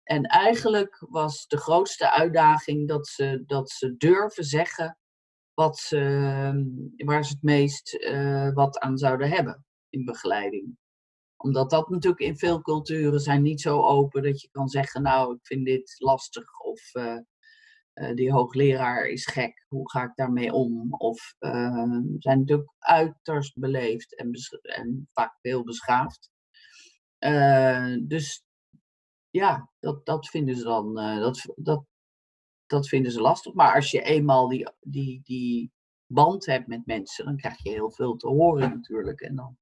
[0.04, 4.98] en eigenlijk was de grootste uitdaging dat ze, dat ze durven zeggen
[5.54, 6.00] wat ze,
[6.98, 9.66] waar ze het meest uh, wat aan zouden hebben
[9.96, 10.78] in begeleiding.
[11.38, 15.34] Omdat dat natuurlijk in veel culturen zijn niet zo open dat je kan zeggen, nou,
[15.36, 17.20] ik vind dit lastig of uh,
[17.94, 20.94] uh, die hoogleraar is gek, hoe ga ik daarmee om?
[20.94, 24.32] Of uh, zijn natuurlijk uiterst beleefd en,
[24.62, 26.34] en vaak veel beschaafd.
[28.02, 28.44] Dus
[29.30, 31.86] ja, dat, dat vinden ze dan dat, dat,
[32.66, 33.54] dat vinden ze lastig.
[33.54, 35.72] Maar als je eenmaal die, die, die
[36.08, 39.22] band hebt met mensen, dan krijg je heel veel te horen natuurlijk.
[39.22, 39.58] En dan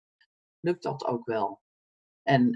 [0.64, 1.61] lukt dat ook wel.
[2.24, 2.55] En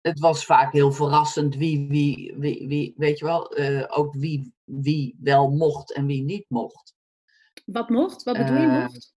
[0.00, 4.54] het was vaak heel verrassend wie, wie, wie, wie weet je wel, uh, ook wie,
[4.64, 6.94] wie wel mocht en wie niet mocht.
[7.64, 8.22] Wat mocht?
[8.22, 9.14] Wat bedoel je uh, mocht?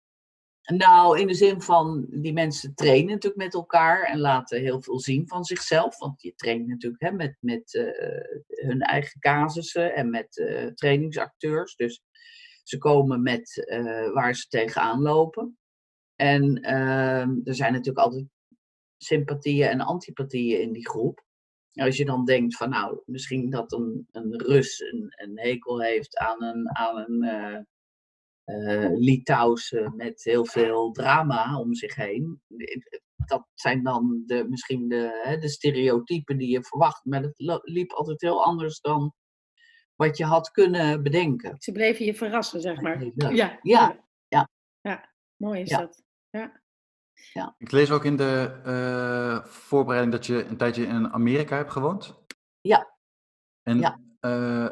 [0.66, 5.00] Nou, in de zin van die mensen trainen natuurlijk met elkaar en laten heel veel
[5.00, 5.98] zien van zichzelf.
[5.98, 7.90] Want je traint natuurlijk hè, met, met uh,
[8.68, 11.76] hun eigen casussen en met uh, trainingsacteurs.
[11.76, 12.02] Dus
[12.64, 15.55] ze komen met uh, waar ze tegenaan lopen.
[16.16, 18.26] En ehm, er zijn natuurlijk altijd
[18.98, 21.24] sympathieën en antipathieën in die groep.
[21.74, 26.18] Als je dan denkt van nou, misschien dat een, een Rus een, een hekel heeft
[26.18, 27.24] aan een, aan een
[28.46, 32.42] uh, Litouwse met heel veel drama om zich heen.
[33.16, 37.06] Dat zijn dan de, misschien de, hè, de stereotypen die je verwacht.
[37.06, 39.14] Maar het liep altijd heel anders dan
[39.96, 41.56] wat je had kunnen bedenken.
[41.60, 43.04] Ze bleven je verrassen, zeg maar.
[43.04, 43.60] Ja, ja.
[43.62, 44.06] ja.
[44.28, 44.50] ja.
[44.82, 45.14] ja.
[45.36, 46.05] Mooi is dat.
[46.36, 46.62] Ja.
[47.34, 47.56] Ja.
[47.58, 52.16] Ik lees ook in de uh, voorbereiding dat je een tijdje in Amerika hebt gewoond.
[52.62, 52.98] Ja.
[53.62, 54.00] En ja.
[54.22, 54.70] Uh,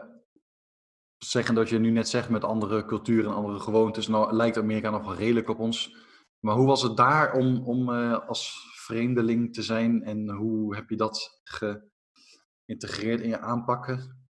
[1.18, 4.90] zeggen dat je nu net zegt met andere culturen en andere gewoontes, nou lijkt Amerika
[4.90, 5.96] nog wel redelijk op ons.
[6.40, 10.90] Maar hoe was het daar om, om uh, als vreemdeling te zijn en hoe heb
[10.90, 14.28] je dat geïntegreerd in je aanpakken?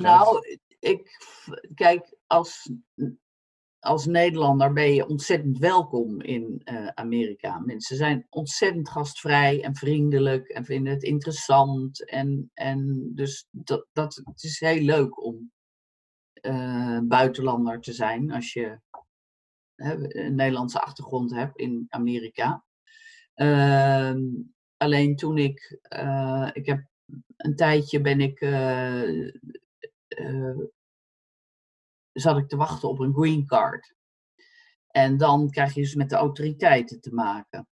[0.00, 1.18] nou, ik
[1.74, 2.70] kijk, als
[3.86, 7.58] als Nederlander ben je ontzettend welkom in uh, Amerika.
[7.58, 12.08] Mensen zijn ontzettend gastvrij en vriendelijk en vinden het interessant.
[12.08, 15.52] En, en dus dat, dat, het is heel leuk om
[16.42, 18.80] uh, buitenlander te zijn als je
[19.76, 22.64] een Nederlandse achtergrond hebt in Amerika.
[23.36, 24.14] Uh,
[24.76, 26.84] alleen toen ik, uh, ik heb
[27.36, 28.40] een tijdje ben ik
[32.20, 33.94] zat ik te wachten op een green card.
[34.86, 37.68] En dan krijg je dus met de autoriteiten te maken.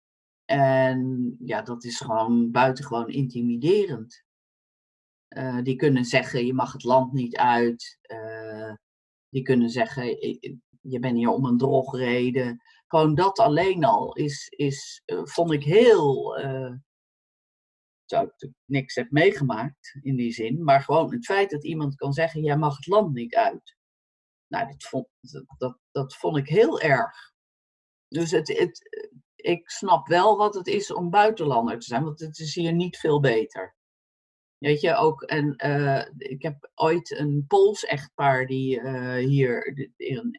[0.45, 4.23] En ja, dat is gewoon buitengewoon intimiderend.
[5.29, 7.99] Uh, die kunnen zeggen, je mag het land niet uit.
[8.01, 8.73] Uh,
[9.29, 10.05] die kunnen zeggen,
[10.81, 12.61] je bent hier om een drogreden.
[12.87, 16.33] Gewoon dat alleen al is, is uh, vond ik heel...
[18.05, 20.63] Terwijl ik niks heb meegemaakt in die zin.
[20.63, 23.75] Maar gewoon het feit dat iemand kan zeggen, jij mag het land niet uit.
[24.51, 25.07] Nou, dat vond,
[25.57, 27.33] dat, dat vond ik heel erg.
[28.07, 28.81] Dus het, het,
[29.35, 32.97] ik snap wel wat het is om buitenlander te zijn, want het is hier niet
[32.97, 33.75] veel beter.
[34.57, 39.73] Weet je, ook, en uh, ik heb ooit een Pools echtpaar die uh, hier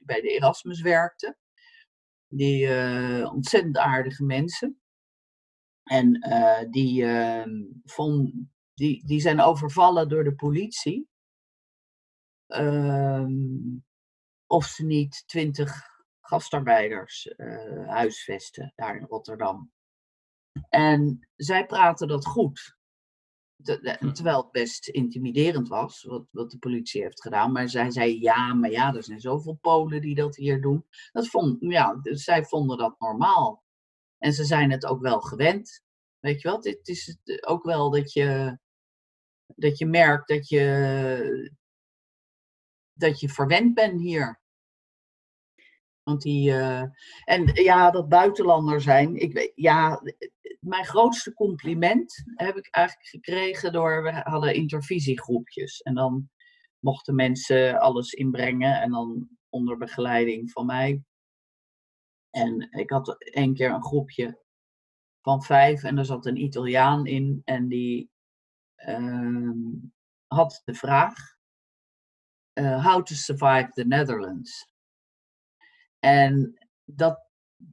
[0.05, 1.37] bij de Erasmus werkte.
[2.29, 4.81] Die uh, ontzettend aardige mensen.
[5.83, 6.21] En
[6.71, 8.33] die, ehm, vond,
[8.75, 11.09] die, die zijn overvallen door de politie.
[12.47, 13.81] Ehm,
[14.53, 15.91] of ze niet twintig
[16.21, 19.73] gastarbeiders uh, huisvesten daar in Rotterdam.
[20.69, 22.77] En zij praten dat goed.
[23.65, 24.13] Hm.
[24.13, 27.53] terwijl het best intimiderend was, wat, wat de politie heeft gedaan.
[27.53, 30.87] Maar zij zei, ja, maar ja, er zijn zoveel Polen die dat hier doen.
[31.13, 33.63] Dat vond, ja, dus zij vonden dat normaal.
[34.19, 35.83] En ze zijn het ook wel gewend.
[36.19, 38.59] Weet je wel, het is ook wel dat je,
[39.47, 41.53] dat je merkt dat je,
[42.93, 44.42] dat je verwend bent hier.
[46.03, 46.83] Want die, uh,
[47.25, 49.17] en ja, dat buitenlander zijn.
[49.17, 50.03] Ik weet, ja,
[50.61, 55.83] mijn grootste compliment heb ik eigenlijk gekregen door, we hadden intervisiegroepjes.
[55.83, 56.31] En dan
[56.79, 61.03] mochten mensen alles inbrengen en dan onder begeleiding van mij.
[62.31, 64.41] En ik had één keer een groepje
[65.23, 68.11] van vijf en er zat een Italiaan in en die
[68.77, 69.51] uh,
[70.27, 71.15] had de vraag:
[72.55, 74.72] uh, How to survive the Netherlands?
[76.05, 77.29] En dat,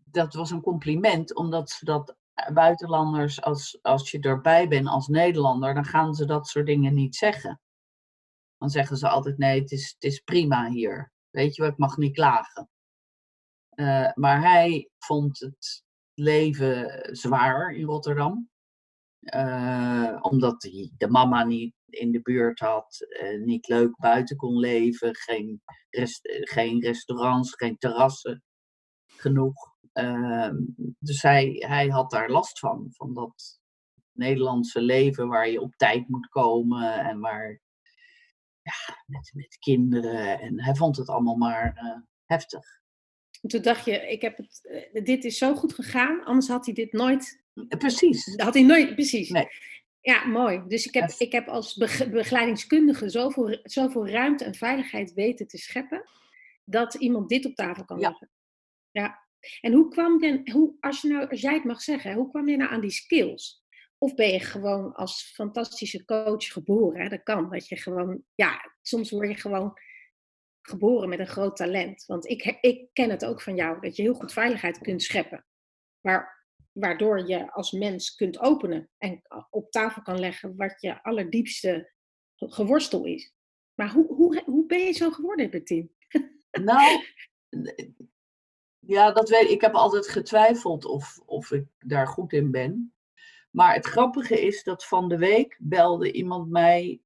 [0.06, 5.08] dat was een compliment, omdat ze dat eh, buitenlanders, als, als je erbij bent als
[5.08, 7.62] Nederlander, dan gaan ze dat soort dingen niet zeggen.
[8.58, 11.12] Dan zeggen ze altijd: nee, het is, het is prima hier.
[11.30, 12.70] Weet je wat, ik mag niet klagen.
[13.76, 18.50] Uh, maar hij vond het leven zwaar in Rotterdam.
[19.22, 24.58] Uh, omdat hij de mama niet in de buurt had, uh, niet leuk buiten kon
[24.58, 28.44] leven, geen, rest, geen restaurants, geen terrassen
[29.06, 29.78] genoeg.
[29.94, 30.52] Uh,
[31.00, 33.60] dus hij, hij had daar last van, van dat
[34.12, 37.62] Nederlandse leven waar je op tijd moet komen en waar
[38.62, 40.40] ja, met, met kinderen.
[40.40, 42.66] En hij vond het allemaal maar uh, heftig.
[43.48, 44.62] Toen dacht je, ik heb het,
[45.04, 48.26] dit is zo goed gegaan, anders had hij dit nooit Precies.
[48.26, 49.30] Dat had hij nooit, precies.
[49.30, 49.48] Nee.
[50.02, 50.64] Ja, mooi.
[50.68, 51.76] Dus ik heb, ik heb als
[52.12, 56.10] begeleidingskundige zoveel, zoveel ruimte en veiligheid weten te scheppen,
[56.64, 58.30] dat iemand dit op tafel kan leggen.
[58.92, 59.28] Ja.
[59.62, 62.50] En hoe kwam dan, hoe, als, je nou, als jij het mag zeggen, hoe kwam
[62.50, 63.64] je nou aan die skills?
[63.98, 67.02] Of ben je gewoon als fantastische coach geboren?
[67.02, 67.10] Hè?
[67.10, 67.50] Dat kan.
[67.50, 69.74] Dat je gewoon, ja, soms word je gewoon
[70.62, 72.06] geboren met een groot talent.
[72.06, 75.46] Want ik, ik ken het ook van jou, dat je heel goed veiligheid kunt scheppen.
[76.00, 76.39] Waar,
[76.72, 81.92] waardoor je als mens kunt openen en op tafel kan leggen wat je allerdiepste
[82.36, 83.34] geworstel is.
[83.76, 85.90] Maar hoe, hoe, hoe ben je zo geworden, Bettine?
[86.52, 87.04] Nou,
[88.96, 89.50] ja, dat weet ik.
[89.50, 92.94] Ik heb altijd getwijfeld of, of ik daar goed in ben.
[93.52, 97.02] Maar het grappige is dat van de week belde iemand mij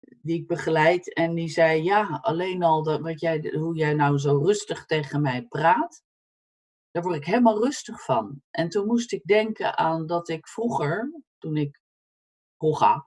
[0.00, 4.18] die ik begeleid en die zei: Ja, alleen al dat, wat jij, hoe jij nou
[4.18, 6.04] zo rustig tegen mij praat,
[6.90, 8.42] daar word ik helemaal rustig van.
[8.50, 11.80] En toen moest ik denken aan dat ik vroeger, toen ik,
[12.56, 13.04] vroeger,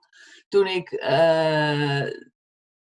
[0.48, 2.06] toen ik uh,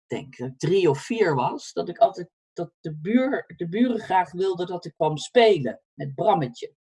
[0.07, 4.67] denk drie of vier was, dat ik altijd dat de, buur, de buren graag wilden
[4.67, 6.75] dat ik kwam spelen met Brammetje.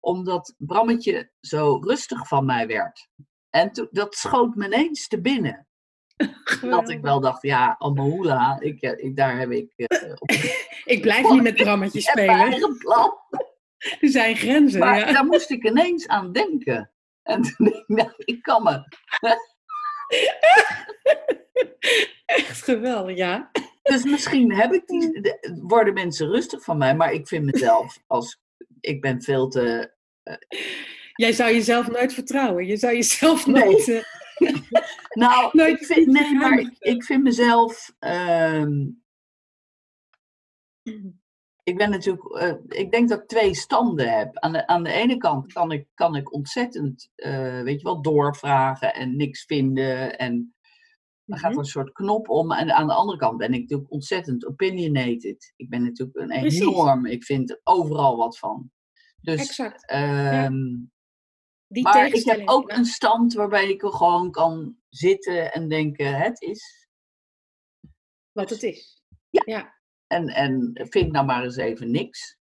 [0.00, 3.08] Omdat Brammetje zo rustig van mij werd.
[3.50, 5.68] En toen, dat schoot me ineens te binnen.
[6.60, 9.72] Dat ik wel dacht, ja, Amahula, ik, eh, ik, daar heb ik...
[9.76, 10.30] Uh, op...
[10.84, 12.76] ik blijf niet met Brammetje spelen.
[12.78, 13.12] Plan.
[14.00, 15.12] Er zijn grenzen, maar ja.
[15.12, 16.90] daar moest ik ineens aan denken.
[17.22, 18.82] En toen dacht ik, nou, ik kan me...
[22.26, 23.50] Echt geweldig, ja.
[23.82, 28.40] Dus misschien heb ik die, worden mensen rustig van mij, maar ik vind mezelf als
[28.80, 29.92] ik ben veel te.
[30.24, 30.34] Uh,
[31.14, 32.66] Jij zou jezelf nooit vertrouwen.
[32.66, 33.86] Je zou jezelf nooit.
[33.86, 34.02] Nee.
[34.38, 34.54] Uh,
[35.14, 37.94] nou, nooit ik vind, nee, maar ik, ik vind mezelf.
[38.00, 38.66] Uh,
[41.62, 42.42] ik ben natuurlijk.
[42.42, 44.38] Uh, ik denk dat ik twee standen heb.
[44.38, 47.10] Aan de, aan de ene kant kan ik, kan ik ontzettend,
[47.62, 50.54] weet je wel, doorvragen en niks vinden en
[51.24, 52.52] dan gaat er een soort knop om.
[52.52, 55.52] En aan de andere kant ben ik natuurlijk ontzettend opinionated.
[55.56, 57.16] Ik ben natuurlijk een enorm, Precies.
[57.16, 58.70] ik vind er overal wat van.
[59.20, 59.92] Dus, exact.
[59.92, 60.78] Um, ja.
[61.74, 66.14] Die maar ik heb ook een stand waarbij ik er gewoon kan zitten en denken,
[66.14, 66.88] het is.
[68.32, 69.02] Wat het is.
[69.30, 69.42] Ja.
[69.46, 69.74] ja.
[70.06, 72.38] En, en vind nou maar eens even niks.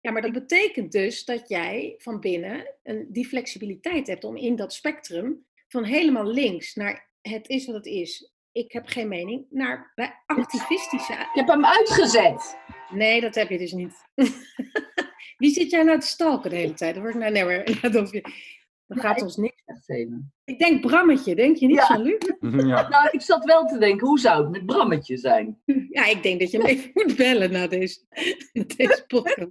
[0.00, 4.56] Ja, maar dat betekent dus dat jij van binnen een, die flexibiliteit hebt om in
[4.56, 8.32] dat spectrum van helemaal links naar het is wat het is.
[8.52, 9.46] Ik heb geen mening.
[9.50, 11.12] Naar bij activistische.
[11.12, 12.58] Ik heb hem uitgezet.
[12.90, 13.94] Nee, dat heb je dus niet.
[15.38, 16.94] Wie zit jij nou te stalken de hele tijd?
[16.94, 17.64] Dan word ik nou nee, maar,
[18.88, 19.62] dat Dan gaat ons niks.
[20.44, 21.86] Ik denk Brammetje, denk je niet, ja.
[21.88, 22.18] Jean-Luc?
[22.68, 22.88] Ja.
[22.88, 25.62] Nou, ik zat wel te denken, hoe zou het met Brammetje zijn?
[25.90, 28.00] Ja, ik denk dat je hem even moet bellen na deze,
[28.52, 29.50] na deze podcast.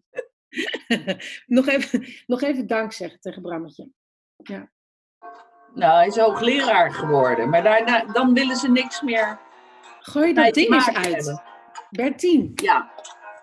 [1.58, 3.90] nog, even, nog even dank zeggen tegen Brammetje.
[4.38, 4.72] Ja.
[5.74, 7.50] Nou, hij is hoogleraar geworden.
[7.50, 9.40] Maar daarna, dan willen ze niks meer.
[10.00, 11.16] Gooi dat ding eens uit.
[11.16, 11.44] Hebben.
[11.90, 12.52] Bertien.
[12.56, 12.92] Ja.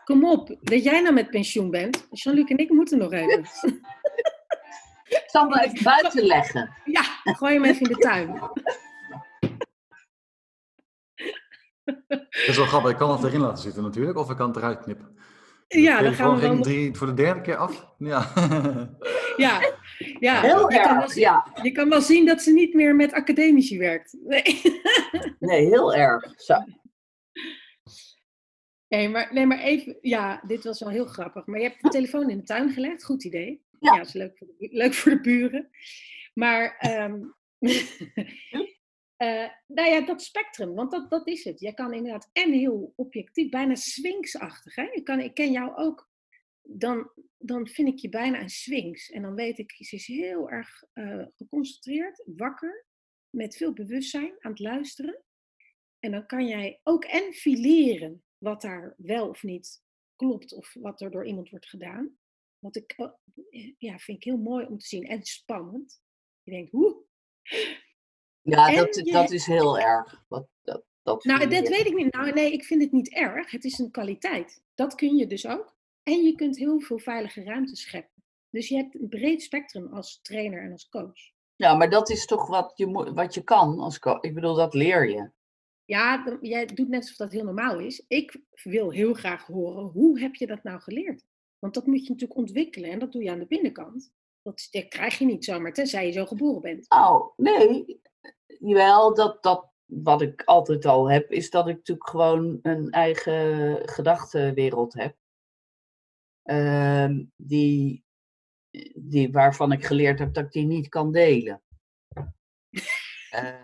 [0.05, 2.07] Kom op, dat jij nou met pensioen bent.
[2.11, 3.45] Jean-Luc en ik moeten nog even.
[5.23, 6.75] Ik zal hem even buiten leggen.
[6.85, 8.41] Ja, gooi hem even in de tuin.
[12.09, 12.91] Dat is wel grappig.
[12.91, 14.19] Ik kan het erin laten zitten natuurlijk.
[14.19, 15.17] Of ik kan het eruit knippen.
[15.69, 17.95] Ja, dan gaan we drie, voor de derde keer af.
[17.99, 18.33] Ja.
[19.37, 19.75] ja.
[20.21, 20.41] ja.
[20.41, 21.47] Heel je erg, kan wel, ja.
[21.63, 24.17] Je kan wel zien dat ze niet meer met academici werkt.
[24.21, 24.63] Nee,
[25.39, 26.33] nee heel erg.
[26.37, 26.55] Zo.
[28.89, 31.47] Nee maar, nee, maar even, ja, dit was wel heel grappig.
[31.47, 33.64] Maar je hebt de telefoon in de tuin gelegd, goed idee.
[33.85, 35.71] Ja, dat is leuk voor, de, leuk voor de buren.
[36.35, 37.83] Maar, um, uh,
[39.77, 41.61] nou ja, dat spectrum, want dat, dat is het.
[41.61, 44.75] Je kan inderdaad en heel objectief, bijna swinksachtig.
[44.75, 44.83] Hè?
[44.83, 46.11] Je kan, ik ken jou ook,
[46.63, 49.11] dan, dan vind ik je bijna een swings.
[49.11, 52.87] En dan weet ik, ze is heel erg uh, geconcentreerd, wakker,
[53.31, 55.23] met veel bewustzijn aan het luisteren.
[55.99, 59.83] En dan kan jij ook en fileren wat daar wel of niet
[60.17, 62.19] klopt of wat er door iemand wordt gedaan.
[62.65, 62.95] Wat ik,
[63.79, 66.01] ja, vind ik heel mooi om te zien en spannend.
[66.43, 66.97] Je denkt, hoe?
[68.41, 69.13] Ja, dat, je...
[69.13, 70.25] dat is heel erg.
[70.29, 72.13] Wat, dat, dat nou, dat weet ik niet.
[72.13, 73.51] Nou, nee, ik vind het niet erg.
[73.51, 74.63] Het is een kwaliteit.
[74.75, 75.77] Dat kun je dus ook.
[76.03, 78.23] En je kunt heel veel veilige ruimte scheppen.
[78.51, 81.33] Dus je hebt een breed spectrum als trainer en als coach.
[81.57, 84.23] Ja, maar dat is toch wat je, wat je kan als coach.
[84.23, 85.31] Ik bedoel, dat leer je.
[85.85, 88.05] Ja, jij doet net alsof dat heel normaal is.
[88.09, 91.25] Ik wil heel graag horen, hoe heb je dat nou geleerd?
[91.65, 94.13] Want dat moet je natuurlijk ontwikkelen en dat doe je aan de binnenkant.
[94.43, 96.91] Dat, dat krijg je niet zomaar, tenzij je zo geboren bent.
[96.91, 98.01] Oh, nee.
[98.47, 103.81] Jawel, dat, dat, wat ik altijd al heb, is dat ik natuurlijk gewoon een eigen
[103.89, 105.17] gedachtenwereld heb.
[106.45, 108.05] Uh, die,
[108.95, 111.63] die, waarvan ik geleerd heb dat ik die niet kan delen.
[112.15, 112.23] Uh,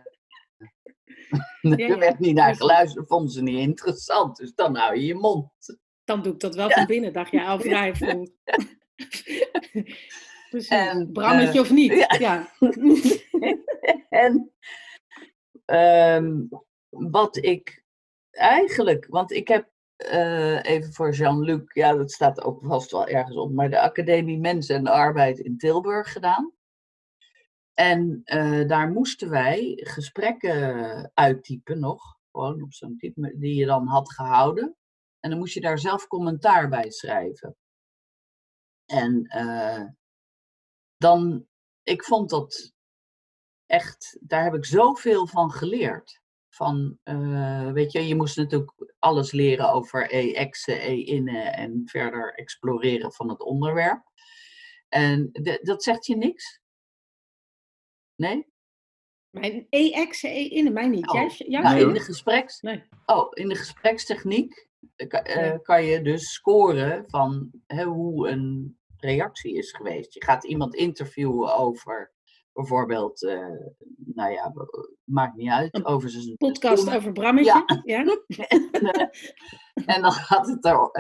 [1.61, 1.89] ja, ja.
[1.89, 4.37] Er werd niet naar geluisterd, vonden ze niet interessant.
[4.37, 5.79] Dus dan hou je je mond.
[6.11, 6.75] Dan doe ik dat wel ja.
[6.75, 8.33] van binnen, dacht je, al vrij voelt.
[10.51, 11.07] Precies.
[11.13, 12.17] Brammetje uh, of niet.
[12.19, 12.53] Ja.
[14.25, 14.53] en
[15.67, 16.49] um,
[16.89, 17.85] wat ik
[18.31, 23.37] eigenlijk, want ik heb eh, even voor Jean-Luc, ja, dat staat ook vast wel ergens
[23.37, 26.53] op, maar de Academie Mensen en Arbeid in Tilburg gedaan.
[27.75, 33.87] En eh, daar moesten wij gesprekken uittypen nog, gewoon op zo'n type die je dan
[33.87, 34.75] had gehouden.
[35.21, 37.57] En dan moest je daar zelf commentaar bij schrijven.
[38.85, 39.85] En uh,
[40.97, 41.47] dan,
[41.83, 42.73] ik vond dat
[43.67, 46.21] echt, daar heb ik zoveel van geleerd.
[46.49, 53.13] Van, uh, weet je, je moest natuurlijk alles leren over e-exen, e-innen en verder exploreren
[53.13, 54.03] van het onderwerp.
[54.89, 55.31] En
[55.63, 56.61] dat zegt je niks?
[58.15, 58.49] Nee?
[59.31, 61.09] Mijn e-exen, e-innen, mij niet.
[61.09, 62.85] Oh, Jij, nou, in de gespreks, nee.
[63.07, 69.73] Oh, in de gesprekstechniek uh, kan je dus scoren van hè, hoe een reactie is
[69.73, 70.15] geweest.
[70.15, 72.13] Je gaat iemand interviewen over
[72.53, 73.47] bijvoorbeeld, uh,
[73.97, 74.53] nou ja,
[75.05, 75.75] maakt niet uit.
[75.75, 77.81] Een over zijn podcast over Brammetje.
[77.85, 78.05] Ja.
[78.05, 78.19] ja.
[78.47, 78.81] en,
[79.87, 80.91] en, dan gaat het er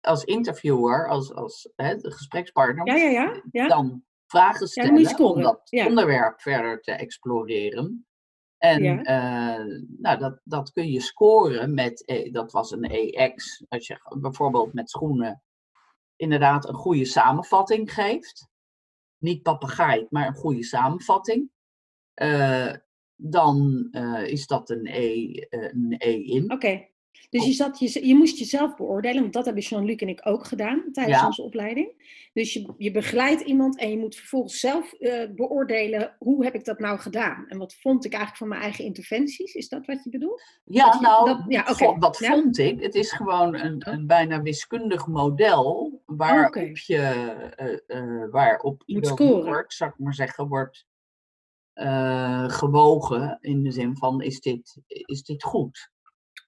[0.00, 3.68] als interviewer, als, als hè, de gesprekspartner, ja, ja.
[3.68, 8.06] dan vragen stellen om dat onderwerp verder te exploreren.
[8.60, 13.86] En uh, nou, dat, dat kun je scoren met, e, dat was een EX, als
[13.86, 15.42] je bijvoorbeeld met schoenen
[16.16, 18.48] inderdaad een goede samenvatting geeft.
[19.18, 21.50] Niet papegaai, maar een goede samenvatting.
[22.14, 22.74] Uh,
[23.16, 26.52] dan uh, is dat een E, een e in.
[26.52, 26.89] Oké.
[27.30, 30.46] Dus je, zat, je, je moest jezelf beoordelen, want dat hebben Jean-Luc en ik ook
[30.46, 32.18] gedaan tijdens onze opleiding.
[32.32, 36.64] Dus je, je begeleidt iemand en je moet vervolgens zelf uh, beoordelen, hoe heb ik
[36.64, 37.44] dat nou gedaan?
[37.48, 39.54] En wat vond ik eigenlijk van mijn eigen interventies?
[39.54, 40.42] Is dat wat je bedoelt?
[40.64, 41.98] Ja, je, nou, dat, ja, okay.
[41.98, 42.30] wat ja?
[42.30, 42.82] vond ik?
[42.82, 46.70] Het is gewoon een, een bijna wiskundig model waarop okay.
[46.72, 50.88] je, uh, uh, waarop ieder woord, zou ik maar zeggen, wordt
[52.46, 55.90] gewogen in de zin van, is dit, is dit goed?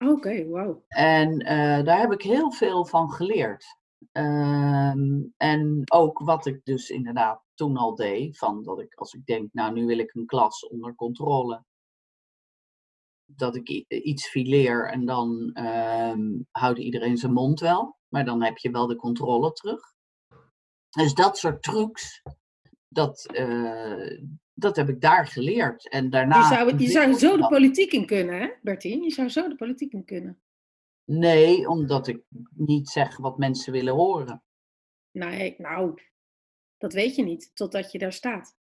[0.03, 0.83] Oké, okay, wow.
[0.89, 3.81] En uh, daar heb ik heel veel van geleerd.
[4.13, 4.95] Uh,
[5.37, 9.53] en ook wat ik dus inderdaad toen al deed, van dat ik als ik denk,
[9.53, 11.65] nou nu wil ik een klas onder controle,
[13.25, 16.15] dat ik iets fileer en dan uh,
[16.51, 19.81] houdt iedereen zijn mond wel, maar dan heb je wel de controle terug.
[20.91, 22.23] Dus dat soort trucs,
[22.89, 24.21] dat, uh,
[24.63, 25.89] dat heb ik daar geleerd.
[25.89, 29.03] En daarna je zou, je zou zo de politiek in kunnen, hè, Bertien?
[29.03, 30.41] Je zou zo de politiek in kunnen.
[31.05, 32.23] Nee, omdat ik
[32.57, 34.43] niet zeg wat mensen willen horen.
[35.11, 35.99] Nee, nou,
[36.79, 38.57] dat weet je niet, totdat je daar staat.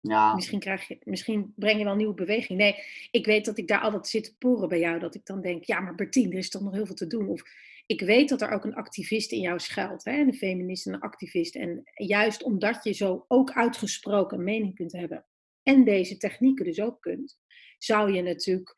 [0.00, 0.34] Ja.
[0.34, 2.58] Misschien, krijg je, misschien breng je wel een nieuwe beweging.
[2.58, 2.76] Nee,
[3.10, 4.98] ik weet dat ik daar altijd zit te poren bij jou.
[4.98, 7.28] Dat ik dan denk, ja, maar Bertien, er is toch nog heel veel te doen.
[7.28, 7.42] Of
[7.88, 10.04] ik weet dat er ook een activist in jou schuilt.
[10.04, 10.12] Hè?
[10.12, 11.56] Een feminist en een activist.
[11.56, 15.26] En juist omdat je zo ook uitgesproken mening kunt hebben.
[15.62, 17.38] En deze technieken dus ook kunt.
[17.78, 18.76] Zou je natuurlijk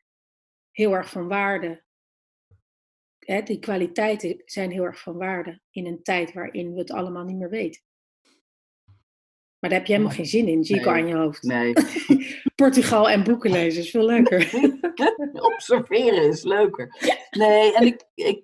[0.71, 1.83] heel erg van waarde.
[3.19, 5.61] Hè, die kwaliteiten zijn heel erg van waarde.
[5.71, 7.81] In een tijd waarin we het allemaal niet meer weten.
[9.59, 11.43] Maar daar heb je helemaal geen zin in, zie ik nee, aan je hoofd.
[11.43, 11.73] Nee.
[12.55, 14.49] Portugal en boeken lezen is veel leuker.
[15.53, 17.15] Observeren is leuker.
[17.31, 18.43] Nee, en ik, ik,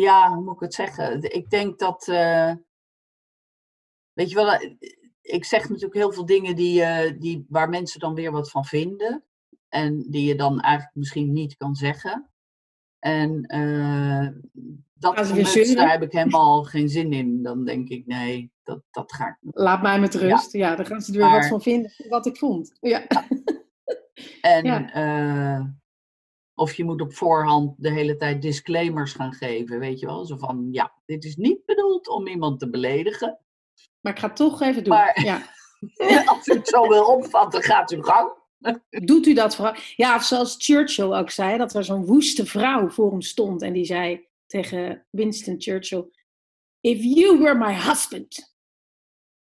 [0.00, 1.22] ja, hoe moet ik het zeggen?
[1.34, 2.52] Ik denk dat, uh,
[4.12, 4.76] weet je wel,
[5.22, 8.64] ik zeg natuurlijk heel veel dingen die, uh, die, waar mensen dan weer wat van
[8.64, 9.22] vinden.
[9.68, 12.30] En die je dan eigenlijk misschien niet kan zeggen.
[12.98, 14.28] En uh,
[14.94, 17.42] dat gemuts, daar heb ik helemaal geen zin in.
[17.42, 19.54] Dan denk ik, nee, dat, dat ga ik niet.
[19.54, 20.52] Laat mij met rust.
[20.52, 22.76] Ja, ja daar gaan ze er weer maar, wat van vinden, wat ik vond.
[22.80, 23.06] Ja.
[24.40, 25.76] En ja.
[26.58, 30.24] Of je moet op voorhand de hele tijd disclaimers gaan geven, weet je wel.
[30.24, 33.38] Zo van, ja, dit is niet bedoeld om iemand te beledigen.
[34.00, 34.94] Maar ik ga het toch even doen.
[34.94, 35.42] Maar, ja.
[36.26, 38.32] als u het zo wil opvatten, gaat u gang.
[38.88, 39.74] Doet u dat vooral?
[39.96, 43.62] Ja, zoals Churchill ook zei, dat er zo'n woeste vrouw voor hem stond.
[43.62, 46.04] En die zei tegen Winston Churchill,
[46.80, 48.56] If you were my husband,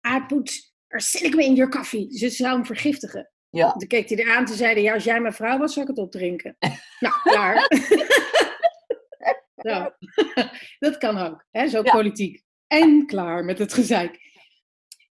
[0.06, 2.18] I put arsenic in your coffee.
[2.18, 3.30] Ze zou hem vergiftigen.
[3.50, 3.72] Ja.
[3.72, 6.04] Toen keek hij eraan en zei ja, als jij mijn vrouw was, zou ik het
[6.04, 6.56] opdrinken.
[7.00, 7.68] nou, klaar.
[9.54, 9.92] nou,
[10.78, 11.68] dat kan ook, hè?
[11.68, 11.92] zo ja.
[11.92, 12.44] politiek.
[12.66, 14.34] En klaar met het gezeik.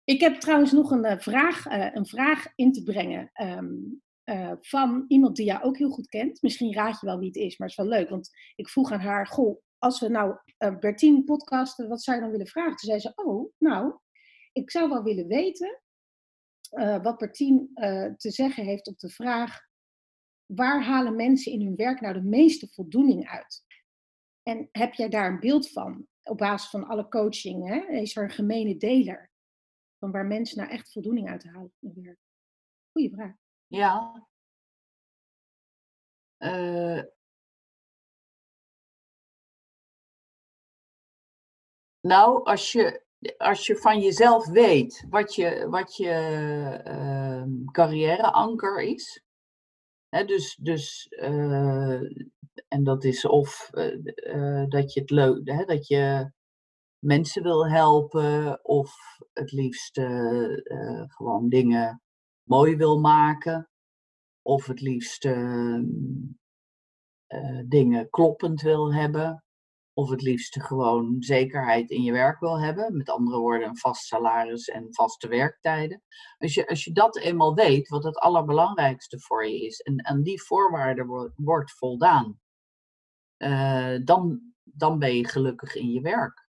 [0.04, 4.52] Ik heb trouwens nog een, uh, vraag, uh, een vraag in te brengen um, uh,
[4.62, 6.42] van iemand die jou ook heel goed kent.
[6.42, 8.10] Misschien raad je wel wie het is, maar het is wel leuk.
[8.10, 10.36] Want ik vroeg aan haar, goh, als we nou
[10.80, 12.76] Bertien podcasten, wat zou je dan willen vragen?
[12.76, 13.94] Toen zei ze, oh, nou,
[14.52, 15.82] ik zou wel willen weten
[16.76, 19.62] uh, wat Bertien uh, te zeggen heeft op de vraag:
[20.46, 23.64] waar halen mensen in hun werk nou de meeste voldoening uit?
[24.44, 27.68] En heb jij daar een beeld van op basis van alle coaching?
[27.68, 27.94] Hè?
[27.94, 29.32] Is er een gemene deler
[30.00, 32.20] van waar mensen nou echt voldoening uit halen in hun werk?
[32.92, 33.34] Goeie vraag.
[33.68, 34.28] Ja.
[36.38, 37.04] Eh,
[42.02, 43.05] nou, als je,
[43.38, 46.12] als je van jezelf weet wat je, wat je
[46.84, 49.24] ehm, carrièreanker is.
[50.10, 52.02] Hè, dus, dus eh,
[52.68, 56.32] en dat is of eh, eh, dat je het leuk, hè, dat je
[57.00, 58.96] mensen wil helpen, of
[59.34, 60.00] het liefst
[61.08, 62.02] gewoon dingen
[62.44, 63.70] mooi wil maken,
[64.42, 65.84] of het liefst ehm,
[67.28, 69.44] eh, dingen kloppend wil hebben,
[69.98, 72.98] of het liefst gewoon zekerheid in je werk wil hebben.
[72.98, 76.02] Met andere woorden, een vast salaris en vaste werktijden.
[76.38, 80.22] Als je, als je dat eenmaal weet, wat het allerbelangrijkste voor je is, en aan
[80.22, 82.40] die voorwaarden wordt, wordt voldaan,
[83.38, 86.48] eh, dan, dan ben je gelukkig in je werk.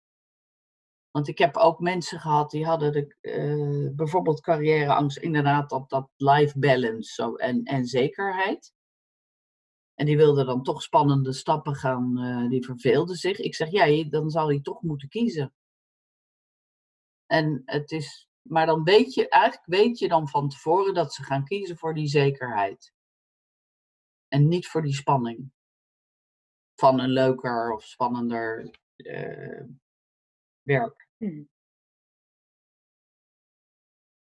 [1.10, 6.08] Want ik heb ook mensen gehad die hadden de, eh, bijvoorbeeld carrièreangst, inderdaad dat, dat
[6.16, 8.72] life balance zo, en, en zekerheid.
[9.98, 13.38] En die wilden dan toch spannende stappen gaan, eh, die verveelden zich.
[13.38, 15.54] Ik zeg, ja, dan zal je toch moeten kiezen.
[17.26, 21.22] En het is, maar dan weet je, eigenlijk weet je dan van tevoren dat ze
[21.22, 22.92] gaan kiezen voor die zekerheid.
[24.28, 25.52] En niet voor die spanning.
[26.74, 29.64] Van een leuker of spannender eh,
[30.62, 31.08] werk.
[31.16, 31.42] Mhm.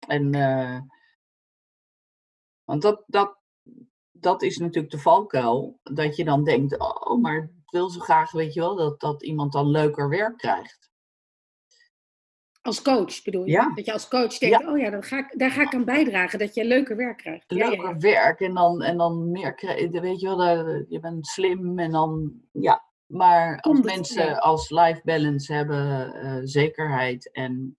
[0.08, 0.82] En, eh,
[2.64, 3.37] want dat, dat,
[4.20, 5.80] dat is natuurlijk de valkuil.
[5.84, 9.24] Dat je dan denkt, oh, maar ik wil zo graag, weet je wel, dat, dat
[9.24, 10.92] iemand dan leuker werk krijgt.
[12.62, 13.52] Als coach bedoel je?
[13.52, 13.74] Ja.
[13.76, 16.40] Dat je als coach denkt, oh ja, dan ga ik, daar ga ik aan bijdragen,
[16.40, 17.52] dat je leuker werk krijgt.
[17.52, 17.98] Leuker ja.
[17.98, 21.92] werk en dan, en dan meer, krijg- weet je wel, daar- je bent slim en
[21.92, 22.86] dan, ja.
[23.06, 27.78] Maar als mensen als life balance hebben, eh, zekerheid en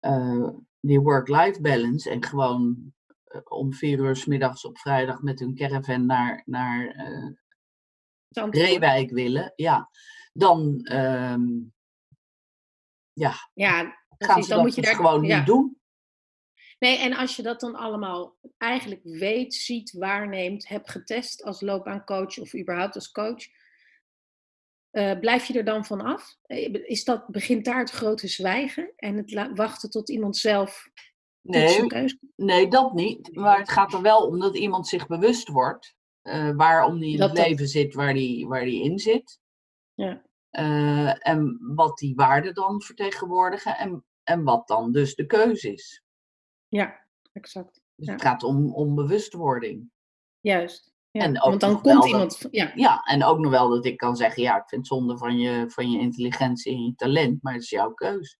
[0.00, 0.48] eh,
[0.80, 3.01] die work-life balance en gewoon eh,
[3.44, 7.30] om vier uur 's middags op vrijdag met hun caravan naar, naar eh.
[8.50, 9.90] Reewijk willen, ja,
[10.32, 11.42] dan ehm,
[13.12, 14.44] ja, Ja, gaan precies.
[14.44, 15.36] ze Dan dat moet je dus daar gewoon ja.
[15.36, 15.80] niet doen.
[16.78, 22.38] Nee, en als je dat dan allemaal eigenlijk weet, ziet, waarneemt, hebt getest als loopbaancoach
[22.38, 23.44] of überhaupt als coach,
[24.90, 26.36] eh, blijf je er dan van af?
[26.42, 30.88] Eh, Is dat, begint daar het grote zwijgen en het wachten tot iemand zelf
[31.42, 33.34] Nee, keuze nee, dat niet.
[33.34, 37.18] Maar het gaat er wel om dat iemand zich bewust wordt eh, waarom die in
[37.18, 39.38] Dat het dat- leven zit waar die, waar die in zit.
[39.94, 40.22] Ja.
[40.50, 46.02] Eh, en wat die waarden dan vertegenwoordigen en, en wat dan dus de keuze is.
[46.68, 47.80] Ja, exact.
[47.96, 48.12] Dus Ja.
[48.12, 49.90] het gaat om, om bewustwording.
[50.40, 50.92] Juist.
[51.10, 51.22] Ja.
[51.22, 52.46] En ook Want dan komt iemand.
[52.50, 55.18] Ja, Ja, en ook nog wel dat ik kan zeggen, ja, ik vind het zonde
[55.18, 58.38] van je, van je intelligentie en je talent, maar het is jouw keus.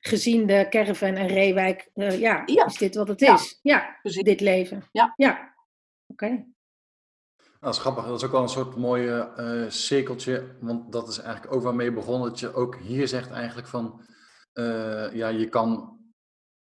[0.00, 2.64] Gezien de caravan en Reewijk, eh, ja, Ja.
[2.66, 3.34] is dit wat het Ja.
[3.34, 3.58] is?
[3.62, 4.22] Ja, Precies.
[4.22, 4.82] dit leven.
[4.92, 5.12] Ja.
[5.16, 5.54] Ja.
[6.06, 6.26] Oké.
[6.28, 6.44] Nou,
[7.60, 8.04] dat is grappig.
[8.06, 10.56] Dat is ook wel een soort mooie eh, cirkeltje.
[10.60, 12.22] Want dat is eigenlijk ook waarmee je begon.
[12.22, 14.06] Dat je ook hier zegt eigenlijk van...
[14.52, 15.98] eh, ja, je kan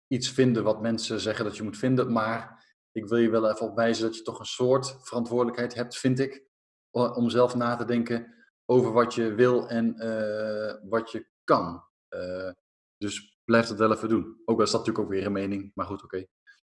[0.07, 2.11] iets vinden wat mensen zeggen dat je moet vinden.
[2.11, 5.97] Maar ik wil je wel even op wijzen dat je toch een soort verantwoordelijkheid hebt,
[5.97, 6.43] vind ik.
[6.91, 8.33] Om zelf na te denken
[8.65, 11.83] over wat je wil en eh, wat je kan.
[12.07, 12.49] Eh,
[12.97, 14.41] dus blijf dat wel even doen.
[14.45, 15.71] Ook al is dat natuurlijk ook weer een mening.
[15.73, 16.25] Maar goed, oké.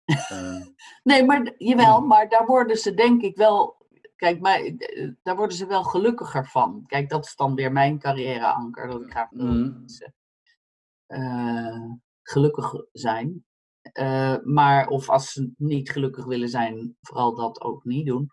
[0.05, 0.67] Eh,
[1.03, 3.85] Nee, maar jawel, maar daar worden ze denk ik wel.
[4.17, 6.85] Kijk, maar eh, daar worden ze wel gelukkiger van.
[6.87, 8.89] Kijk, dat is dan weer mijn carrièreanker.
[8.89, 10.14] Dat ik graag wil mm, mensen
[12.23, 13.45] gelukkig zijn.
[13.93, 18.31] Eh, maar, of als ze niet gelukkig willen zijn, vooral dat ook niet doen.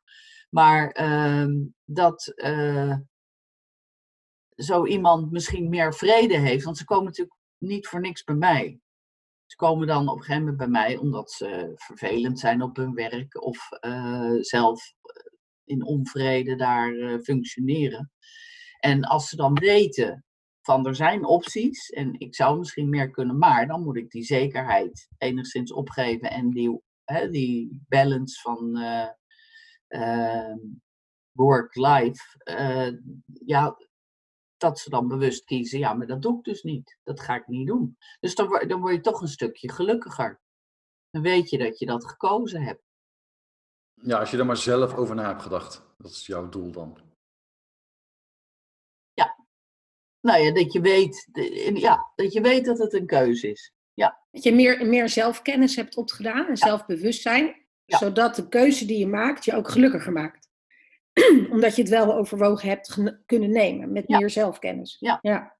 [0.50, 1.52] Maar ehm,
[1.86, 2.34] dat
[4.56, 6.64] zo iemand misschien meer vrede heeft.
[6.64, 8.80] Want ze komen natuurlijk niet voor niks bij mij.
[9.46, 12.94] Ze komen dan op een gegeven moment bij mij omdat ze vervelend zijn op hun
[12.94, 15.34] werk of eh, zelf eh,
[15.64, 18.12] in onvrede daar eh, functioneren.
[18.80, 20.26] En als ze dan weten
[20.62, 24.24] van er zijn opties en ik zou misschien meer kunnen, maar dan moet ik die
[24.24, 29.10] zekerheid enigszins opgeven en die, hè, die balance van eh,
[29.88, 30.58] ehm,
[31.32, 32.24] work-life,
[33.46, 33.78] ja,
[34.64, 36.98] dat ze dan bewust kiezen, ja, maar dat doe ik dus niet.
[37.04, 37.98] Dat ga ik niet doen.
[38.20, 40.42] Dus dan, word- dan word je toch een stukje gelukkiger.
[41.10, 42.82] Dan weet je dat je dat gekozen hebt.
[43.94, 45.86] ja, als je er maar zelf over na hebt gedacht.
[45.98, 46.98] Dat is jouw doel dan.
[50.26, 51.28] Nou ja, dat je weet,
[51.74, 53.74] ja, dat, je weet dat het een keuze is.
[54.32, 57.98] Dat je meer, meer zelfkennis hebt opgedaan en zelfbewustzijn, Ja.
[57.98, 60.43] zodat de keuze die je maakt je ook gelukkiger maakt.
[61.52, 64.18] Omdat je het wel overwogen hebt kunnen nemen met Ja.
[64.18, 64.98] meer zelfkennis.
[65.00, 65.20] Ja.
[65.22, 65.58] ja.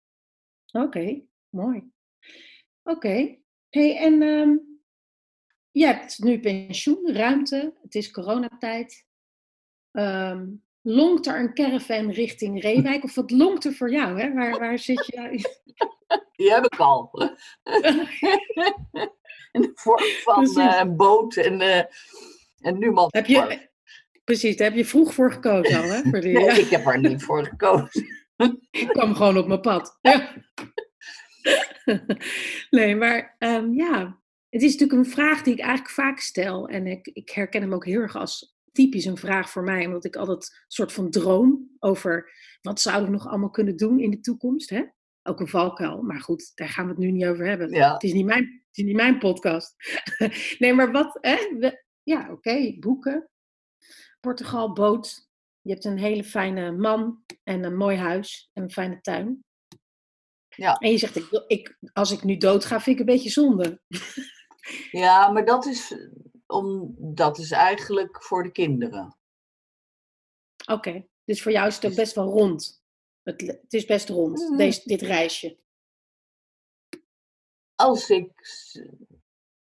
[0.72, 1.92] Oké, mooi.
[2.84, 3.38] Oké.
[3.70, 4.58] Hey, en ehm,
[5.72, 9.06] je hebt nu pensioen, ruimte, het is coronatijd.
[9.92, 10.46] Ehm
[10.84, 13.04] longt er een caravan richting Reewijk?
[13.04, 14.22] Of wat longt er voor jou?
[14.22, 14.34] Hè?
[14.34, 15.50] Waar, waar zit je?
[16.36, 17.12] Die heb ik al.
[19.52, 21.84] In de vorm van een boot en, eh
[22.60, 23.08] en nu man.
[23.10, 23.70] Heb je,
[24.24, 26.02] precies, daar heb je vroeg voor gekozen al, hè?
[26.02, 26.52] Voor die, Nee, ja.
[26.54, 28.06] ik heb er niet voor gekozen.
[28.72, 29.98] Ik kwam gewoon op mijn pad.
[30.02, 30.34] Ja.
[32.70, 34.20] Nee, maar ehm, ja,
[34.50, 36.68] het is natuurlijk een vraag die ik eigenlijk vaak stel.
[36.68, 39.86] En ik, ik herken hem ook heel erg als typisch een vraag voor mij.
[39.86, 44.00] Omdat ik altijd een soort van droom over wat zouden we nog allemaal kunnen doen
[44.00, 44.70] in de toekomst.
[44.70, 44.84] Hè?
[45.24, 46.02] Ook een valkuil.
[46.02, 47.70] Maar goed, daar gaan we het nu niet over hebben.
[47.70, 47.94] Ja.
[47.94, 49.76] Het is niet mijn, het is niet mijn podcast.
[50.60, 51.36] nee, maar wat, hè?
[51.60, 53.30] We- ja, oké, boeken.
[54.24, 55.28] Portugal, boot.
[55.62, 59.44] Je hebt een hele fijne man en een mooi huis en een fijne tuin.
[60.56, 60.76] Ja.
[60.76, 63.82] En je zegt, ik, ik, als ik nu dood ga, vind ik een beetje zonde.
[64.92, 65.96] Ja, maar dat is,
[66.48, 69.18] om, dat is eigenlijk voor de kinderen.
[70.72, 72.84] Oké, dus voor jou is het ook best wel rond.
[73.24, 74.58] Het, het is best rond, Mhm.
[74.58, 75.58] deze, dit reisje.
[77.76, 78.32] Als ik,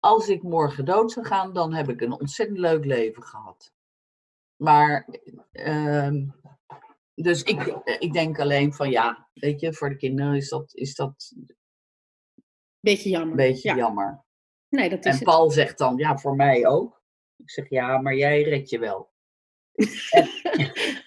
[0.00, 3.73] als ik morgen dood zou gaan, dan heb ik een ontzettend leuk leven gehad.
[4.56, 5.08] Maar,
[5.52, 6.26] ehm,
[7.14, 10.94] dus ik, ik denk alleen van ja, weet je, voor de kinderen is dat, is
[10.94, 11.32] dat
[12.80, 13.36] Beetje jammer.
[13.36, 13.76] beetje ja.
[13.76, 14.24] jammer.
[14.68, 15.24] Nee, dat is En het.
[15.24, 17.02] Paul zegt dan, ja, voor mij ook.
[17.36, 19.12] Ik zeg, ja, maar jij red je wel.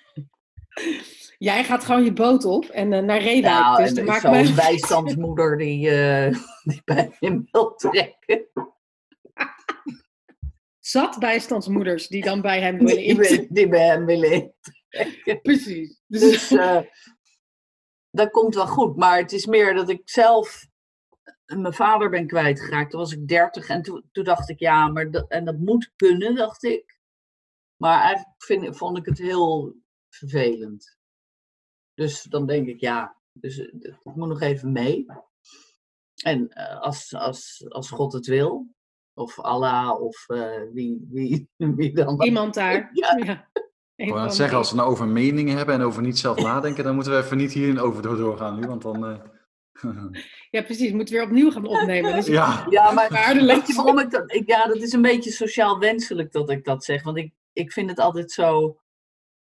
[1.38, 3.54] Jij gaat gewoon je boot op en eh, naar Reewijk.
[3.54, 8.48] Nou, dus en maakt zo'n bijstandsmoeder die, eh, die bij hem wil trekken.
[10.88, 14.54] Zat bijstandsmoeders die dan bij hem willen Die, bij hem willen.
[15.42, 16.02] Precies.
[16.06, 16.82] Dus eh,
[18.10, 18.96] dat komt wel goed.
[18.96, 20.68] Maar het is meer dat ik zelf
[21.46, 22.92] mijn vader ben kwijtgeraakt.
[22.92, 25.92] Toen was ik dertig en toen, toen dacht ik, ja, maar dat, en dat moet
[25.96, 27.00] kunnen, dacht ik.
[27.76, 29.76] Maar eigenlijk vind, vond ik het heel
[30.10, 30.98] vervelend.
[31.94, 35.06] Dus dan denk ik, ja, dus, eh, het moet nog even mee.
[36.24, 38.76] En eh, als, als, als God het wil,
[39.18, 42.24] of Allah, of eh, wie, wie, wie dan.
[42.24, 42.90] Iemand daar.
[42.94, 43.18] Ja.
[43.96, 44.26] Ja.
[44.26, 47.14] Ik zeggen, als we nou over meningen hebben en over niet zelf nadenken, dan moeten
[47.14, 49.06] we even niet hierin over door- doorgaan nu, want dan...
[49.06, 49.20] eh,
[50.50, 50.92] Ja, precies.
[50.92, 52.14] Moeten we weer opnieuw gaan opnemen.
[52.16, 53.56] Dus ja, Ja, maar Waardeloos.
[53.58, 54.34] weet je waarom ik dat...
[54.34, 57.04] Ik, ja, dat is een beetje sociaal wenselijk dat ik dat zeg.
[57.04, 58.80] Want ik, ik vind het altijd zo...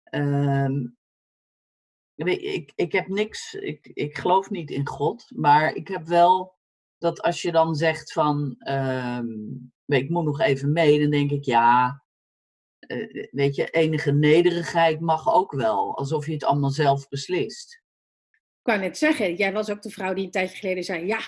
[0.03, 0.87] ehm,
[2.15, 3.55] je, ik, ik heb niks...
[3.55, 5.27] Ik, ik geloof niet in God.
[5.35, 6.55] Maar ik heb wel
[7.03, 8.55] dat als je dan zegt van...
[8.59, 9.26] ehm,
[9.86, 11.00] ik moet nog even mee.
[11.00, 12.03] Dan denk ik, ja...
[12.78, 15.96] eh, weet je, enige nederigheid mag ook wel.
[15.96, 17.82] Alsof je het allemaal zelf beslist.
[18.30, 21.20] Ik wou net zeggen, jij was ook de vrouw die een tijdje geleden zei, ja.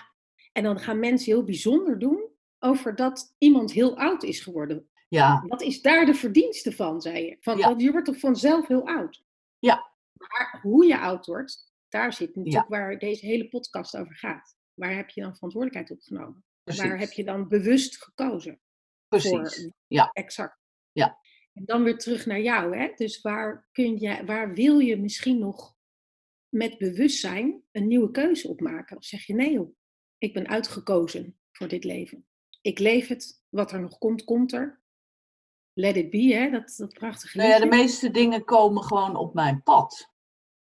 [0.53, 4.89] En dan gaan mensen heel bijzonder doen over dat iemand heel oud is geworden.
[5.09, 7.37] Ja, Wat is daar de verdienste van, zei je?
[7.41, 7.75] Van, Ja.
[7.77, 9.25] Je wordt toch vanzelf heel oud?
[9.59, 9.93] Ja.
[10.13, 14.57] Maar hoe je oud wordt, daar zit natuurlijk waar deze hele podcast over gaat.
[14.75, 16.45] Waar heb je dan verantwoordelijkheid op genomen?
[16.65, 16.83] precies.
[16.83, 18.61] Waar heb je dan bewust gekozen
[19.09, 19.31] precies.
[19.31, 19.73] voor?
[19.87, 20.11] Ja.
[20.13, 20.59] Exact.
[20.93, 21.19] Ja.
[21.53, 22.93] En dan weer terug naar jou, hè?
[22.97, 25.75] Dus waar, kun je, waar wil je misschien nog
[26.49, 28.97] met bewustzijn een nieuwe keuze op maken?
[28.97, 29.77] Of zeg je nee, joh,
[30.19, 32.27] ik ben uitgekozen voor dit leven.
[32.61, 34.83] Ik leef het, wat er nog komt, komt er.
[35.73, 36.51] Let it be, hè?
[36.51, 37.79] Dat, dat prachtige Nou ja, de liedje.
[37.79, 40.14] meeste dingen komen gewoon op mijn pad.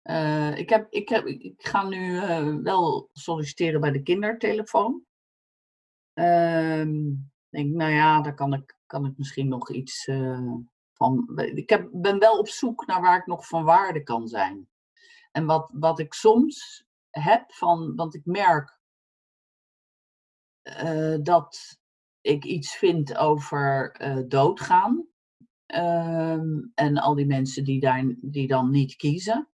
[0.07, 5.05] Eh, ik, heb, ik, ik ga nu eh, wel solliciteren bij de kindertelefoon.
[6.15, 10.53] Ik denk, nou ja, daar kan ik, kan ik misschien nog iets eh,
[10.93, 11.39] van.
[11.55, 14.69] Ik heb, ben wel op zoek naar waar ik nog van waarde kan zijn.
[15.33, 18.79] En wat, wat ik soms heb van, want ik merk
[21.23, 21.79] dat
[22.21, 23.97] ik iets vind over
[24.29, 25.07] doodgaan.
[25.67, 29.49] Ehm, en al die mensen die, daar, die dan niet kiezen.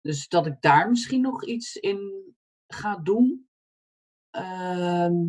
[0.00, 2.34] Dus dat ik daar misschien nog iets in
[2.66, 3.48] ga doen.
[4.30, 5.26] Ehm,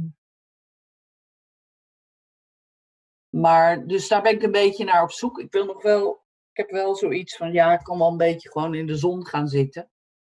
[3.29, 5.39] maar dus daar ben ik een beetje naar op zoek.
[5.39, 8.51] Ik wil nog wel, ik heb wel zoiets van, ja, ik kan wel een beetje
[8.51, 9.91] gewoon in de zon gaan zitten.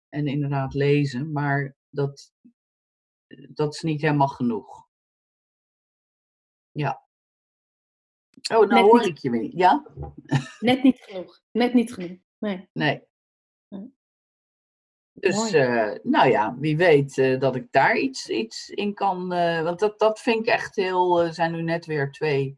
[0.09, 2.33] En inderdaad lezen, maar dat,
[3.49, 4.87] dat is niet helemaal genoeg.
[6.71, 7.07] Ja.
[8.53, 9.09] Oh, nou Net hoor niet.
[9.09, 9.57] ik je weer.
[9.57, 9.87] Ja?
[10.61, 11.41] Net niet genoeg.
[11.51, 12.19] Net niet genoeg.
[12.39, 12.69] Nee.
[12.73, 13.07] Nee.
[15.21, 19.33] Dus, eh, nou ja, wie weet eh, dat ik daar iets, iets in kan.
[19.33, 21.23] eh, want dat, dat vind ik echt heel.
[21.23, 22.57] Er zijn nu net weer twee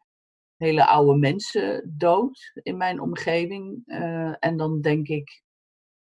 [0.56, 3.82] hele oude mensen dood in mijn omgeving.
[4.38, 5.42] en dan denk ik,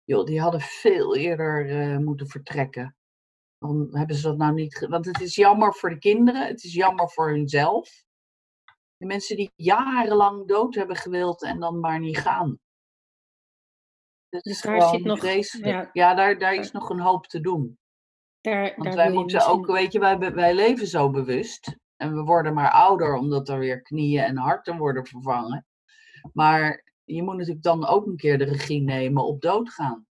[0.04, 2.96] joh, die hadden veel eerder moeten vertrekken.
[3.58, 4.86] Waarom hebben ze dat nou niet?
[4.88, 8.04] Want het is jammer voor de kinderen, het is jammer voor hunzelf.
[8.96, 12.58] De mensen die jarenlang dood hebben gewild en dan maar niet gaan.
[14.30, 15.20] Dus daar zit nog-
[15.66, 15.90] ja.
[15.92, 17.78] Ja, daar, daar is nog een hoop te doen.
[18.40, 21.76] Daar, Want daar wij moeten misschien- ook, weet je, wij, wij leven zo bewust.
[21.96, 25.66] En we worden maar ouder omdat er weer knieën en harten worden vervangen.
[26.32, 30.06] Maar je moet natuurlijk dan ook een keer de regie nemen op doodgaan.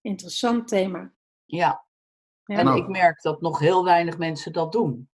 [0.00, 1.12] Interessant thema.
[1.44, 1.84] Ja,
[2.44, 2.56] Ja.
[2.58, 2.78] en Nou.
[2.78, 5.10] ik merk dat nog heel weinig mensen dat doen.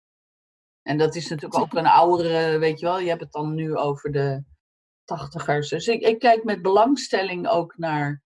[0.81, 3.75] En dat is natuurlijk ook een oudere, weet je wel, je hebt het dan nu
[3.75, 4.43] over de
[5.05, 5.69] tachtigers.
[5.69, 8.21] Dus ik, ik kijk met belangstelling ook naar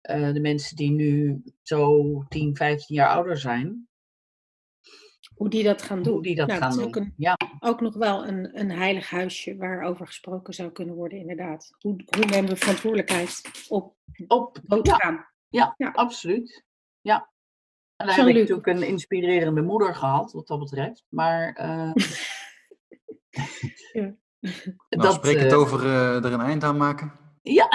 [0.00, 3.88] eh, de mensen die nu zo 10, 15 jaar ouder zijn.
[5.34, 6.12] Hoe die dat gaan doen.
[6.12, 6.84] Hoe die dat Nou, gaan is doen.
[6.86, 11.18] Ook, een, Ja, ook nog wel een, een heilig huisje waarover gesproken zou kunnen worden,
[11.18, 11.74] inderdaad.
[11.78, 13.96] Hoe, hoe nemen we verantwoordelijkheid op
[14.26, 15.26] op, ja, doodgaan?
[15.48, 15.90] ja, Ja.
[15.90, 16.64] absoluut.
[17.00, 17.30] Ja.
[17.96, 18.26] En Jean-Luc.
[18.26, 21.04] heb ik natuurlijk een inspirerende moeder gehad, wat dat betreft.
[21.08, 21.92] Maar eh,
[23.92, 24.14] Ja.
[24.88, 27.12] Nou, spreek het eh, over eh, er een eind aan maken.
[27.42, 27.68] Ja,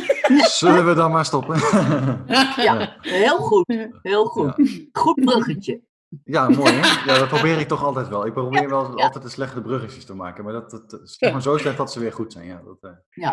[0.48, 1.56] Zullen we dan maar stoppen?
[2.66, 3.64] ja, heel goed.
[3.66, 3.88] Ja.
[4.02, 4.54] Heel goed.
[4.92, 5.80] Goed bruggetje.
[6.24, 7.12] Ja, mooi hè?
[7.12, 8.26] Ja, dat probeer ik toch altijd wel.
[8.26, 9.04] Ik probeer wel ja.
[9.04, 10.44] altijd de slechte bruggetjes te maken.
[10.44, 12.46] Maar dat, dat, dat is gewoon zo slecht dat ze weer goed zijn.
[12.46, 13.30] Ja, dat, eh.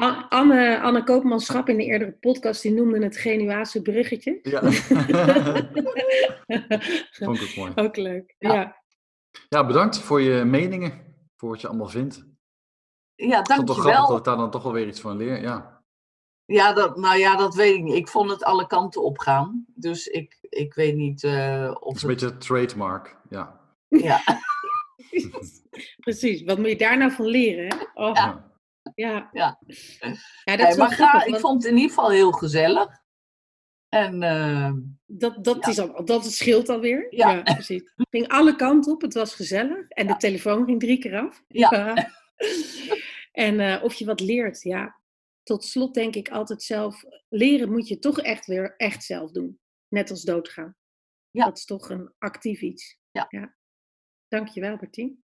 [0.00, 4.38] A- Anne, Anne Koopmanschap in de eerdere podcast, die noemde het Genuaanse bruggetje.
[4.42, 4.60] ja.
[7.10, 7.72] Vond ik ook mooi.
[7.74, 8.34] Ook leuk.
[8.38, 8.54] Ja.
[8.54, 8.76] Ja.
[9.48, 11.07] Ja, bedankt voor je meningen.
[11.38, 12.24] Voor wat je allemaal vindt.
[13.14, 14.06] Ja, Ik vond het toch grappig dankjewel.
[14.08, 15.40] dat ik daar dan toch wel weer iets van leer.
[15.40, 15.82] Ja,
[16.44, 17.94] Ja, dat, nou ja, dat weet ik niet.
[17.94, 19.64] Ik vond het alle kanten opgaan.
[19.74, 22.20] Dus ik, ik weet niet eh, het of is een het...
[22.20, 23.16] beetje trademark.
[23.28, 23.60] Ja.
[23.88, 24.22] Ja,
[26.04, 27.90] Precies, wat moet je daar nou van leren?
[27.94, 28.52] Oh, ja.
[28.94, 29.28] Ja.
[29.32, 29.58] Ja.
[30.44, 33.00] Dat is maar ik vond het in ieder geval heel gezellig.
[33.88, 34.72] En eh,
[35.06, 35.70] dat, dat, ja.
[35.70, 37.06] is al, dat scheelt alweer.
[37.10, 37.30] Ja.
[37.30, 37.42] Ja.
[37.42, 37.92] precies.
[37.96, 39.88] Het ging alle kanten op, het was gezellig.
[39.88, 41.44] En de telefoon ging drie keer af.
[41.48, 41.94] Ja.
[43.32, 45.00] en eh, of je wat leert, ja.
[45.42, 49.60] Tot slot denk ik altijd zelf, leren moet je toch echt weer echt zelf doen.
[49.88, 50.76] Net als doodgaan.
[51.30, 51.44] Ja.
[51.44, 52.98] Dat is toch een actief iets.
[53.10, 53.26] Ja.
[53.28, 53.56] ja.
[54.28, 55.22] Dankjewel, Bertien.